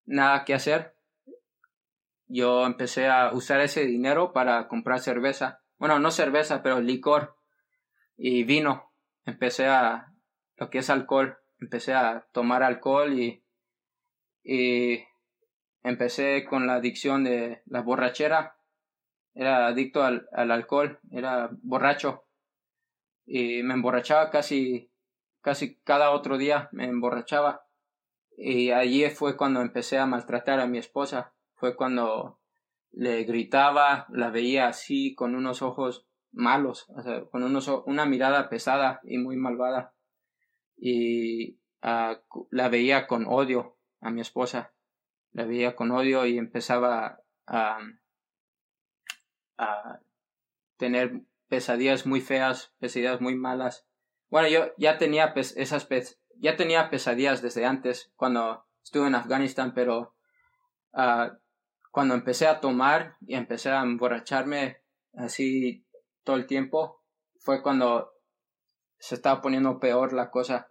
nada 0.05 0.45
que 0.45 0.53
hacer, 0.53 0.95
yo 2.27 2.65
empecé 2.65 3.07
a 3.07 3.31
usar 3.33 3.61
ese 3.61 3.85
dinero 3.85 4.33
para 4.33 4.67
comprar 4.67 4.99
cerveza 4.99 5.61
bueno, 5.79 5.97
no 5.97 6.11
cerveza, 6.11 6.61
pero 6.61 6.81
licor 6.81 7.37
y 8.17 8.43
vino. 8.43 8.91
Empecé 9.25 9.67
a, 9.67 10.13
lo 10.57 10.69
que 10.69 10.79
es 10.79 10.89
alcohol, 10.89 11.37
empecé 11.59 11.93
a 11.93 12.27
tomar 12.33 12.63
alcohol 12.63 13.17
y, 13.17 13.41
y 14.43 14.99
empecé 15.81 16.45
con 16.45 16.67
la 16.67 16.75
adicción 16.75 17.23
de 17.23 17.63
la 17.65 17.81
borrachera. 17.81 18.57
Era 19.33 19.67
adicto 19.67 20.03
al, 20.03 20.27
al 20.33 20.51
alcohol, 20.51 20.99
era 21.11 21.49
borracho 21.61 22.25
y 23.29 23.61
me 23.61 23.75
emborrachaba 23.75 24.31
casi, 24.31 24.91
casi 25.41 25.75
cada 25.81 26.09
otro 26.09 26.39
día, 26.39 26.67
me 26.71 26.85
emborrachaba. 26.85 27.67
Y 28.35 28.71
allí 28.71 29.07
fue 29.11 29.37
cuando 29.37 29.61
empecé 29.61 29.99
a 29.99 30.07
maltratar 30.07 30.59
a 30.59 30.65
mi 30.65 30.79
esposa, 30.79 31.35
fue 31.53 31.75
cuando 31.75 32.39
le 32.91 33.23
gritaba, 33.25 34.07
la 34.09 34.31
veía 34.31 34.67
así 34.67 35.13
con 35.13 35.35
unos 35.35 35.61
ojos 35.61 36.07
malos, 36.31 36.89
o 36.89 37.03
sea, 37.03 37.23
con 37.25 37.43
unos, 37.43 37.67
una 37.85 38.07
mirada 38.07 38.49
pesada 38.49 38.99
y 39.03 39.19
muy 39.19 39.37
malvada. 39.37 39.93
Y 40.75 41.59
ah, 41.83 42.21
la 42.49 42.67
veía 42.69 43.05
con 43.05 43.27
odio 43.27 43.77
a 44.01 44.09
mi 44.09 44.21
esposa, 44.21 44.73
la 45.33 45.45
veía 45.45 45.75
con 45.75 45.91
odio 45.91 46.25
y 46.25 46.39
empezaba 46.39 47.21
a, 47.45 47.79
a 49.59 49.99
tener 50.77 51.28
pesadillas 51.49 52.05
muy 52.05 52.21
feas, 52.21 52.73
pesadillas 52.79 53.21
muy 53.21 53.35
malas. 53.35 53.85
Bueno, 54.29 54.47
yo 54.47 54.71
ya 54.77 54.97
tenía 54.97 55.33
esas 55.35 55.87
ya 56.35 56.55
tenía 56.55 56.89
pesadillas 56.89 57.41
desde 57.41 57.65
antes 57.65 58.11
cuando 58.15 58.65
estuve 58.83 59.07
en 59.07 59.15
Afganistán, 59.15 59.73
pero 59.73 60.13
uh, 60.93 61.35
cuando 61.91 62.13
empecé 62.13 62.47
a 62.47 62.61
tomar 62.61 63.17
y 63.21 63.35
empecé 63.35 63.71
a 63.71 63.81
emborracharme 63.81 64.77
así 65.15 65.85
todo 66.23 66.35
el 66.35 66.45
tiempo, 66.45 67.01
fue 67.39 67.61
cuando 67.61 68.11
se 68.99 69.15
estaba 69.15 69.41
poniendo 69.41 69.79
peor 69.79 70.13
la 70.13 70.29
cosa. 70.29 70.69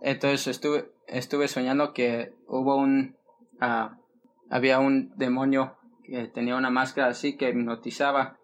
Entonces 0.00 0.46
estuve, 0.48 0.90
estuve 1.06 1.48
soñando 1.48 1.92
que 1.92 2.34
hubo 2.46 2.76
un, 2.76 3.16
ah, 3.60 3.98
había 4.50 4.80
un 4.80 5.16
demonio 5.16 5.78
que 6.04 6.26
tenía 6.28 6.56
una 6.56 6.70
máscara 6.70 7.08
así 7.08 7.36
que 7.36 7.50
hipnotizaba 7.50 8.37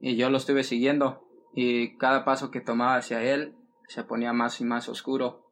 y 0.00 0.16
yo 0.16 0.30
lo 0.30 0.38
estuve 0.38 0.64
siguiendo 0.64 1.26
y 1.54 1.96
cada 1.96 2.24
paso 2.24 2.50
que 2.50 2.60
tomaba 2.60 2.96
hacia 2.96 3.22
él 3.22 3.54
se 3.88 4.04
ponía 4.04 4.32
más 4.32 4.60
y 4.60 4.64
más 4.64 4.88
oscuro. 4.88 5.46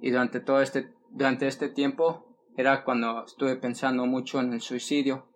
Y 0.00 0.10
durante 0.10 0.40
todo 0.40 0.60
este 0.60 0.92
durante 1.10 1.46
este 1.46 1.68
tiempo 1.68 2.26
era 2.56 2.84
cuando 2.84 3.24
estuve 3.24 3.56
pensando 3.56 4.06
mucho 4.06 4.40
en 4.40 4.52
el 4.52 4.60
suicidio. 4.60 5.26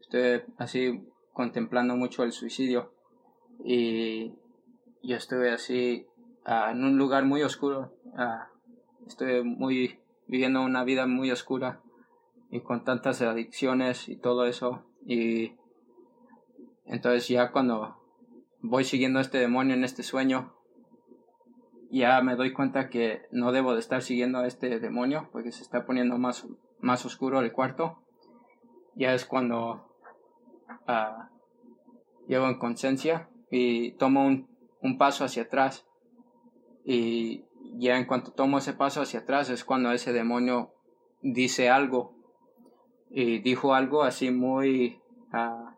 Estuve 0.00 0.46
así 0.56 1.06
contemplando 1.32 1.96
mucho 1.96 2.24
el 2.24 2.32
suicidio. 2.32 2.92
Y 3.64 4.34
yo 5.02 5.16
estuve 5.16 5.50
así 5.50 6.06
ah, 6.44 6.70
en 6.72 6.84
un 6.84 6.96
lugar 6.98 7.24
muy 7.24 7.42
oscuro 7.42 7.92
uh, 8.04 8.58
estuve 9.06 9.42
muy 9.42 9.98
viviendo 10.26 10.62
una 10.62 10.84
vida 10.84 11.06
muy 11.06 11.30
oscura 11.30 11.80
y 12.50 12.60
con 12.60 12.84
tantas 12.84 13.20
adicciones 13.22 14.08
y 14.08 14.16
todo 14.16 14.46
eso. 14.46 14.84
Y 15.06 15.52
entonces 16.88 17.28
ya 17.28 17.52
cuando 17.52 17.96
voy 18.60 18.84
siguiendo 18.84 19.18
a 19.18 19.22
este 19.22 19.38
demonio 19.38 19.74
en 19.74 19.84
este 19.84 20.02
sueño 20.02 20.58
ya 21.90 22.20
me 22.20 22.36
doy 22.36 22.52
cuenta 22.52 22.88
que 22.88 23.22
no 23.30 23.52
debo 23.52 23.74
de 23.74 23.80
estar 23.80 24.02
siguiendo 24.02 24.38
a 24.38 24.46
este 24.46 24.78
demonio 24.78 25.28
porque 25.32 25.52
se 25.52 25.62
está 25.62 25.86
poniendo 25.86 26.18
más, 26.18 26.46
más 26.80 27.04
oscuro 27.06 27.40
el 27.40 27.52
cuarto. 27.52 28.02
Ya 28.94 29.14
es 29.14 29.24
cuando 29.24 29.88
uh, 30.86 31.24
llego 32.26 32.46
en 32.46 32.58
conciencia 32.58 33.28
y 33.50 33.92
tomo 33.92 34.26
un, 34.26 34.48
un 34.82 34.98
paso 34.98 35.24
hacia 35.24 35.44
atrás. 35.44 35.86
Y 36.84 37.44
ya 37.76 37.96
en 37.96 38.06
cuanto 38.06 38.32
tomo 38.32 38.58
ese 38.58 38.74
paso 38.74 39.00
hacia 39.00 39.20
atrás 39.20 39.48
es 39.50 39.64
cuando 39.64 39.92
ese 39.92 40.12
demonio 40.12 40.74
dice 41.22 41.70
algo. 41.70 42.14
Y 43.10 43.38
dijo 43.38 43.72
algo 43.72 44.02
así 44.02 44.30
muy, 44.30 45.00
uh, 45.32 45.70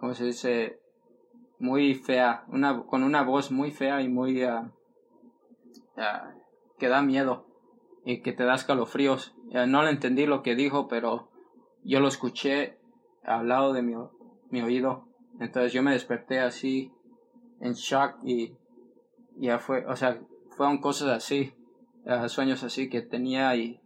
¿cómo 0.00 0.14
se 0.14 0.24
dice? 0.24 0.80
Muy 1.58 1.94
fea, 1.94 2.44
una, 2.48 2.84
con 2.86 3.02
una 3.02 3.22
voz 3.22 3.50
muy 3.50 3.70
fea 3.70 4.00
y 4.00 4.08
muy 4.08 4.42
uh, 4.44 4.70
que 6.78 6.88
da 6.88 7.02
miedo 7.02 7.46
y 8.04 8.22
que 8.22 8.32
te 8.32 8.44
da 8.44 8.54
escalofríos. 8.54 9.34
no 9.68 9.82
le 9.82 9.90
entendí 9.90 10.24
lo 10.24 10.42
que 10.42 10.54
dijo, 10.54 10.88
pero 10.88 11.28
yo 11.84 12.00
lo 12.00 12.08
escuché 12.08 12.78
al 13.24 13.48
lado 13.48 13.74
de 13.74 13.82
mi, 13.82 13.94
mi 14.48 14.62
oído. 14.62 15.04
Entonces 15.38 15.74
yo 15.74 15.82
me 15.82 15.92
desperté 15.92 16.40
así 16.40 16.90
en 17.60 17.74
shock 17.74 18.16
y 18.24 18.56
ya 19.36 19.58
fue, 19.58 19.84
o 19.84 19.96
sea, 19.96 20.18
fueron 20.56 20.78
cosas 20.78 21.08
así, 21.10 21.52
sueños 22.28 22.62
así 22.64 22.88
que 22.88 23.02
tenía 23.02 23.54
y 23.54 23.80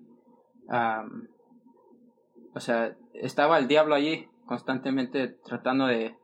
o 2.54 2.60
sea, 2.60 2.96
estaba 3.14 3.58
el 3.58 3.66
diablo 3.66 3.96
allí 3.96 4.28
constantemente 4.46 5.28
tratando 5.28 5.86
de, 5.86 6.16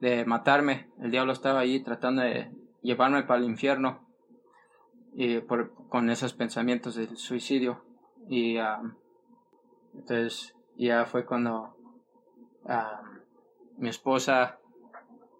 de 0.00 0.24
matarme. 0.24 0.90
El 1.00 1.10
diablo 1.10 1.32
estaba 1.32 1.60
allí 1.60 1.80
tratando 1.80 2.22
de 2.22 2.50
llevarme 2.82 3.22
para 3.22 3.40
el 3.40 3.46
infierno 3.46 4.06
y 5.14 5.38
por, 5.40 5.74
con 5.88 6.10
esos 6.10 6.34
pensamientos 6.34 6.94
del 6.94 7.16
suicidio. 7.16 7.84
Y 8.28 8.56
entonces 9.94 10.54
ya 10.76 11.04
fue 11.06 11.24
cuando 11.24 11.76
mi 13.78 13.88
esposa 13.88 14.58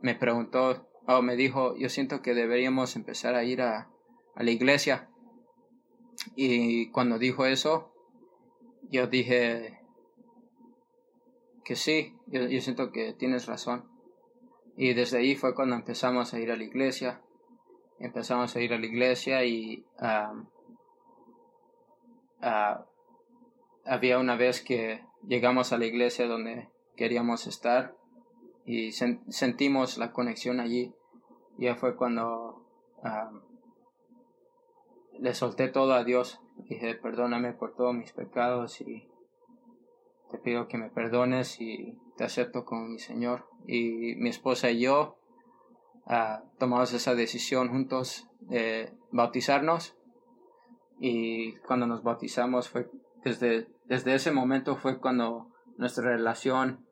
me 0.01 0.15
preguntó 0.15 0.89
o 1.07 1.23
me 1.23 1.37
dijo, 1.37 1.77
yo 1.77 1.89
siento 1.89 2.23
que 2.23 2.35
deberíamos 2.35 2.97
empezar 2.97 3.35
a 3.35 3.45
ir 3.45 3.63
a, 3.63 3.91
a 4.35 4.43
la 4.43 4.51
iglesia. 4.51 5.09
Y 6.37 6.91
cuando 6.91 7.19
dijo 7.19 7.45
eso, 7.47 7.93
yo 8.91 9.07
dije, 9.07 9.81
que 11.65 11.77
sí, 11.77 12.15
yo, 12.27 12.47
siento 12.61 12.93
que 12.93 13.15
tienes 13.15 13.47
razón. 13.47 13.89
Y 14.77 14.93
desde 14.93 15.19
ahí 15.19 15.35
fue 15.35 15.55
cuando 15.55 15.77
empezamos 15.77 16.35
a 16.35 16.41
ir 16.41 16.51
a 16.51 16.57
la 16.57 16.65
iglesia. 16.65 17.23
Empezamos 17.99 18.55
a 18.55 18.61
ir 18.61 18.73
a 18.73 18.79
la 18.79 18.87
iglesia 18.87 19.45
y 19.45 19.85
había 23.85 24.19
una 24.19 24.37
vez 24.37 24.63
que 24.63 25.05
llegamos 25.27 25.73
a 25.73 25.79
la 25.79 25.87
iglesia 25.87 26.27
donde 26.27 26.69
queríamos 26.97 27.47
estar 27.47 27.97
y 28.67 28.93
sentimos 28.93 29.97
la 29.97 30.13
conexión 30.13 30.61
allí. 30.61 30.93
Ya 31.57 31.77
fue 31.77 31.97
cuando 31.97 32.67
le 35.19 35.35
solté 35.35 35.69
todo 35.69 35.95
a 35.95 36.05
Dios. 36.05 36.41
Dije, 36.69 36.95
perdóname 36.95 37.53
por 37.53 37.75
todos 37.75 37.95
mis 37.95 38.13
pecados 38.13 38.81
y 38.81 39.09
te 40.31 40.39
pido 40.39 40.69
que 40.69 40.79
me 40.79 40.91
perdones 40.91 41.61
y 41.61 41.99
te 42.17 42.25
acepto 42.25 42.65
como 42.65 42.87
mi 42.87 42.99
Señor. 42.99 43.47
Y 43.67 44.15
mi 44.17 44.29
esposa 44.29 44.71
y 44.71 44.81
yo 44.81 45.17
uh, 46.07 46.47
tomamos 46.59 46.93
esa 46.93 47.15
decisión 47.15 47.69
juntos 47.69 48.29
de 48.41 48.93
bautizarnos. 49.11 49.97
Y 51.01 51.57
cuando 51.67 51.87
nos 51.87 52.03
bautizamos 52.03 52.69
fue 52.69 52.91
desde, 53.25 53.69
desde 53.87 54.15
ese 54.15 54.31
momento 54.31 54.77
fue 54.77 55.01
cuando 55.01 55.51
nuestra 55.77 56.11
relación 56.11 56.87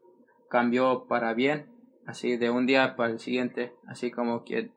cambió 0.48 1.04
para 1.06 1.34
bien, 1.34 1.70
así 2.06 2.36
de 2.36 2.50
un 2.50 2.66
día 2.66 2.96
para 2.96 3.12
el 3.12 3.20
siguiente, 3.20 3.74
así 3.86 4.10
como 4.10 4.44
que 4.44 4.70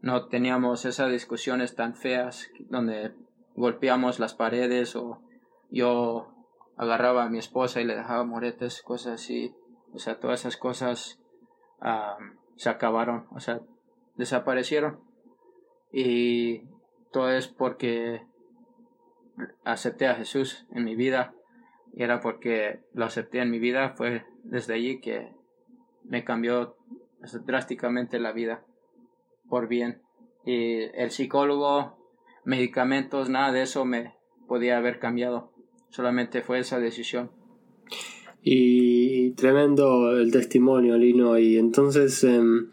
no 0.00 0.26
teníamos 0.26 0.84
esas 0.84 1.10
discusiones 1.10 1.74
tan 1.74 1.94
feas 1.94 2.50
donde 2.68 3.14
golpeamos 3.54 4.18
las 4.18 4.34
paredes 4.34 4.96
o 4.96 5.22
yo 5.70 6.35
agarraba 6.76 7.24
a 7.24 7.28
mi 7.28 7.38
esposa 7.38 7.80
y 7.80 7.84
le 7.84 7.96
dejaba 7.96 8.24
moretes, 8.24 8.82
cosas 8.82 9.14
así. 9.14 9.54
O 9.92 9.98
sea, 9.98 10.18
todas 10.20 10.40
esas 10.40 10.56
cosas 10.56 11.20
se 12.56 12.68
acabaron, 12.68 13.26
o 13.30 13.40
sea, 13.40 13.60
desaparecieron. 14.16 15.00
Y 15.92 16.62
todo 17.12 17.30
es 17.30 17.48
porque 17.48 18.22
acepté 19.64 20.06
a 20.06 20.14
Jesús 20.14 20.66
en 20.72 20.84
mi 20.84 20.96
vida. 20.96 21.34
Y 21.94 22.02
era 22.02 22.20
porque 22.20 22.80
lo 22.92 23.06
acepté 23.06 23.40
en 23.40 23.50
mi 23.50 23.58
vida. 23.58 23.94
Fue 23.96 24.26
desde 24.44 24.74
allí 24.74 25.00
que 25.00 25.32
me 26.04 26.24
cambió 26.24 26.76
drásticamente 27.44 28.18
la 28.18 28.32
vida 28.32 28.64
por 29.48 29.68
bien. 29.68 30.02
Y 30.44 30.82
el 30.94 31.10
psicólogo, 31.10 31.96
medicamentos, 32.44 33.30
nada 33.30 33.52
de 33.52 33.62
eso 33.62 33.84
me 33.84 34.14
podía 34.46 34.76
haber 34.76 34.98
cambiado 34.98 35.52
solamente 35.90 36.42
fue 36.42 36.58
esa 36.60 36.78
decisión. 36.78 37.30
Y 38.42 39.30
tremendo 39.32 40.16
el 40.16 40.30
testimonio, 40.30 40.96
Lino. 40.96 41.36
Y 41.38 41.58
entonces 41.58 42.22
em, 42.22 42.68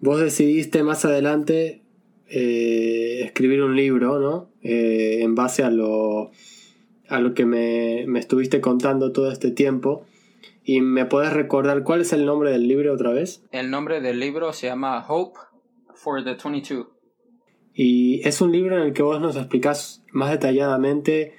vos 0.00 0.20
decidiste 0.20 0.82
más 0.82 1.04
adelante 1.04 1.82
eh, 2.28 3.20
escribir 3.24 3.62
un 3.62 3.76
libro, 3.76 4.18
¿no? 4.18 4.48
Eh, 4.62 5.18
en 5.22 5.34
base 5.34 5.62
a 5.62 5.70
lo, 5.70 6.30
a 7.08 7.20
lo 7.20 7.34
que 7.34 7.44
me, 7.44 8.04
me, 8.06 8.18
estuviste 8.18 8.62
contando 8.62 9.12
todo 9.12 9.30
este 9.30 9.50
tiempo. 9.50 10.06
¿Y 10.64 10.80
me 10.80 11.04
podés 11.04 11.32
recordar 11.32 11.82
cuál 11.84 12.00
es 12.00 12.12
el 12.12 12.24
nombre 12.24 12.50
del 12.50 12.66
libro 12.66 12.92
otra 12.94 13.10
vez? 13.10 13.44
El 13.52 13.70
nombre 13.70 14.00
del 14.00 14.18
libro 14.18 14.52
se 14.52 14.66
llama 14.66 15.04
Hope 15.06 15.38
for 15.94 16.24
the 16.24 16.36
22. 16.42 16.86
Y 17.74 18.26
es 18.26 18.40
un 18.40 18.50
libro 18.50 18.76
en 18.78 18.82
el 18.82 18.92
que 18.94 19.02
vos 19.02 19.20
nos 19.20 19.36
explicás 19.36 20.02
más 20.10 20.30
detalladamente 20.30 21.34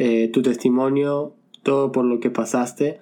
eh, 0.00 0.28
tu 0.28 0.42
testimonio, 0.42 1.34
todo 1.64 1.90
por 1.90 2.04
lo 2.04 2.20
que 2.20 2.30
pasaste. 2.30 3.00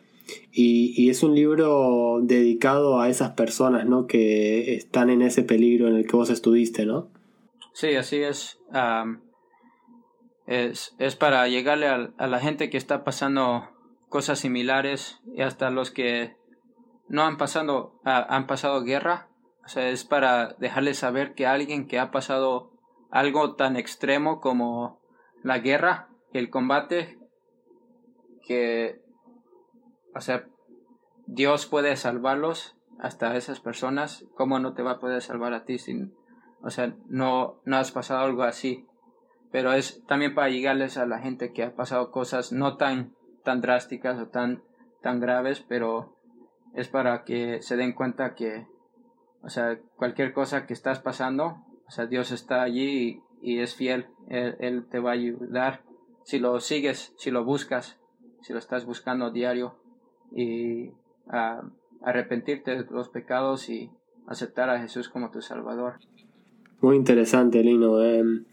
Y, 0.51 1.11
es 1.11 1.23
un 1.23 1.35
libro 1.35 2.21
dedicado 2.23 2.99
a 3.01 3.11
esas 3.11 3.33
personas, 3.33 3.85
¿no? 3.85 4.07
Que 4.07 4.75
están 4.75 5.11
en 5.11 5.21
ese 5.21 5.43
peligro 5.43 5.89
en 5.89 5.97
el 5.97 6.07
que 6.07 6.17
vos 6.17 6.31
estuviste, 6.31 6.87
¿no? 6.87 7.11
Sí, 7.75 7.95
así 7.95 8.23
es. 8.23 8.59
es, 10.47 10.97
es, 10.99 11.17
para 11.17 11.47
llegarle 11.49 11.87
a, 11.87 12.27
la 12.27 12.41
gente 12.41 12.71
que 12.71 12.79
está 12.79 13.05
pasando 13.05 13.69
cosas 14.09 14.39
similares 14.39 15.21
y 15.35 15.43
hasta 15.43 15.71
los 15.71 15.91
que 15.91 16.35
no 17.09 17.25
han 17.25 17.37
pasado, 17.37 18.01
han 18.05 18.47
pasado 18.47 18.83
guerra. 18.83 19.29
O 19.67 19.69
sea, 19.69 19.91
es 19.91 20.05
para 20.05 20.55
dejarles 20.55 20.97
saber 20.97 21.35
que 21.35 21.47
alguien 21.47 21.87
que 21.87 21.99
ha 21.99 22.11
pasado 22.11 22.73
algo 23.11 23.55
tan 23.55 23.77
extremo 23.77 24.41
como 24.41 24.99
la 25.43 25.59
guerra 25.59 26.09
el 26.33 26.51
combate 26.51 27.19
que, 28.47 29.01
o 30.15 30.21
sea, 30.21 30.47
Dios 31.27 31.67
puede 31.67 31.97
salvarlos 31.97 32.77
hasta 32.99 33.37
esas 33.37 33.61
personas, 33.61 34.25
¿cómo 34.35 34.59
no 34.59 34.75
te 34.75 34.83
va 34.83 34.93
a 34.93 34.99
poder 34.99 35.21
salvar 35.21 35.53
a 35.53 35.65
ti 35.65 35.79
sin, 35.79 36.15
o 36.63 36.71
sea, 36.71 36.95
no, 37.09 37.61
no 37.65 37.77
has 37.77 37.93
pasado 37.93 38.25
algo 38.25 38.45
así? 38.45 38.87
Pero 39.51 39.73
es 39.73 40.05
también 40.07 40.35
para 40.35 40.49
llegarles 40.49 40.97
a 40.97 41.07
la 41.07 41.19
gente 41.19 41.53
que 41.53 41.65
ha 41.65 41.75
pasado 41.75 42.11
cosas 42.11 42.53
no 42.53 42.77
tan, 42.77 43.15
tan 43.45 43.61
drásticas 43.61 44.19
o 44.21 44.29
tan, 44.29 44.63
tan 45.03 45.21
graves, 45.21 45.65
pero 45.69 46.17
es 46.75 46.89
para 46.89 47.25
que 47.25 47.63
se 47.63 47.77
den 47.77 47.93
cuenta 47.93 48.35
que, 48.35 48.67
o 49.43 49.49
sea, 49.49 49.79
cualquier 49.97 50.33
cosa 50.33 50.67
que 50.67 50.75
estás 50.75 51.01
pasando, 51.01 51.65
o 51.87 51.91
sea, 51.91 52.07
Dios 52.07 52.33
está 52.33 52.63
allí 52.63 53.23
y, 53.41 53.61
es 53.61 53.75
fiel, 53.75 54.09
él, 54.29 54.57
él 54.61 54.87
te 54.89 54.99
va 54.99 55.11
a 55.11 55.15
ayudar 55.15 55.83
si 56.27 56.41
lo 56.41 56.59
sigues, 56.59 57.15
si 57.17 57.31
lo 57.31 57.45
buscas. 57.45 57.97
si 58.43 58.53
lo 58.53 58.59
estás 58.59 58.85
buscando 58.85 59.31
diario 59.31 59.75
y 60.33 60.91
arrepentirte 62.03 62.77
de 62.77 62.87
los 62.91 63.09
pecados 63.09 63.69
y 63.69 63.91
aceptar 64.27 64.71
a 64.71 64.81
Jesús 64.81 65.09
como 65.09 65.31
tu 65.31 65.41
Salvador. 65.41 65.95
Muy 66.81 66.97
interesante, 66.97 67.63
Lino. 67.63 68.03
Em, 68.03 68.45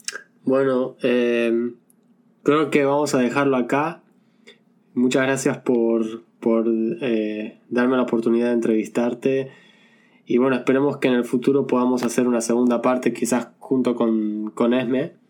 bueno, 0.44 0.96
em, 1.02 1.76
creo 2.44 2.70
que 2.70 2.86
vamos 2.86 3.14
a 3.14 3.20
dejarlo 3.20 3.58
acá. 3.58 4.02
Muchas 4.94 5.24
gracias 5.24 5.58
por, 5.60 6.24
por 6.40 6.66
eh, 6.68 7.60
darme 7.70 7.98
la 7.98 8.04
oportunidad 8.04 8.48
de 8.48 8.54
entrevistarte. 8.54 9.52
Y 10.26 10.38
bueno, 10.38 10.56
esperemos 10.56 10.98
que 10.98 11.08
en 11.08 11.16
el 11.16 11.26
futuro 11.26 11.68
podamos 11.68 12.04
hacer 12.04 12.28
una 12.28 12.42
segunda 12.42 12.82
parte, 12.82 13.14
quizás 13.14 13.50
junto 13.60 13.96
con, 13.96 14.52
con 14.52 14.74
Esme, 14.74 15.23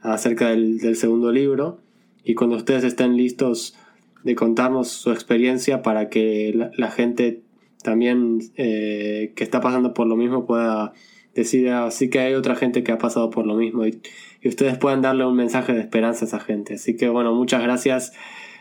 acerca 0.00 0.50
del, 0.50 0.96
segundo 0.96 1.32
libro. 1.32 1.80
Y 2.24 2.34
cuando 2.34 2.56
ustedes 2.56 2.84
estén 2.84 3.16
listos 3.16 3.76
de 4.24 4.34
contarnos 4.34 4.88
su 4.88 5.10
experiencia 5.12 5.82
para 5.82 6.08
que 6.08 6.70
la, 6.76 6.90
gente 6.90 7.42
también 7.82 8.40
eh, 8.56 9.32
que 9.36 9.44
está 9.44 9.60
pasando 9.60 9.94
por 9.94 10.06
lo 10.06 10.16
mismo 10.16 10.46
pueda 10.46 10.92
decir, 11.34 11.70
así 11.70 12.06
ah, 12.06 12.10
que 12.10 12.18
hay 12.18 12.34
otra 12.34 12.56
gente 12.56 12.82
que 12.82 12.92
ha 12.92 12.98
pasado 12.98 13.30
por 13.30 13.46
lo 13.46 13.54
mismo 13.54 13.86
y, 13.86 14.00
ustedes 14.44 14.78
puedan 14.78 15.02
darle 15.02 15.26
un 15.26 15.34
mensaje 15.34 15.72
de 15.72 15.80
esperanza 15.80 16.24
a 16.24 16.28
esa 16.28 16.40
gente. 16.40 16.74
Así 16.74 16.96
que 16.96 17.08
bueno, 17.08 17.34
muchas 17.34 17.62
gracias 17.62 18.12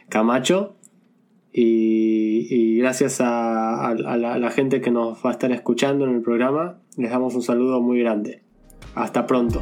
Camacho 0.10 0.76
y, 1.54 2.78
gracias 2.78 3.20
a, 3.20 3.96
la 3.96 4.52
gente 4.52 4.82
que 4.82 4.92
nos 4.92 5.24
va 5.26 5.30
a 5.30 5.34
estar 5.34 5.52
escuchando 5.52 6.06
en 6.06 6.16
el 6.16 6.22
programa. 6.22 6.80
Les 6.98 7.12
damos 7.12 7.36
un 7.36 7.42
saludo 7.42 7.82
muy 7.82 8.00
grande. 8.00 8.42
Hasta 8.96 9.26
pronto. 9.28 9.62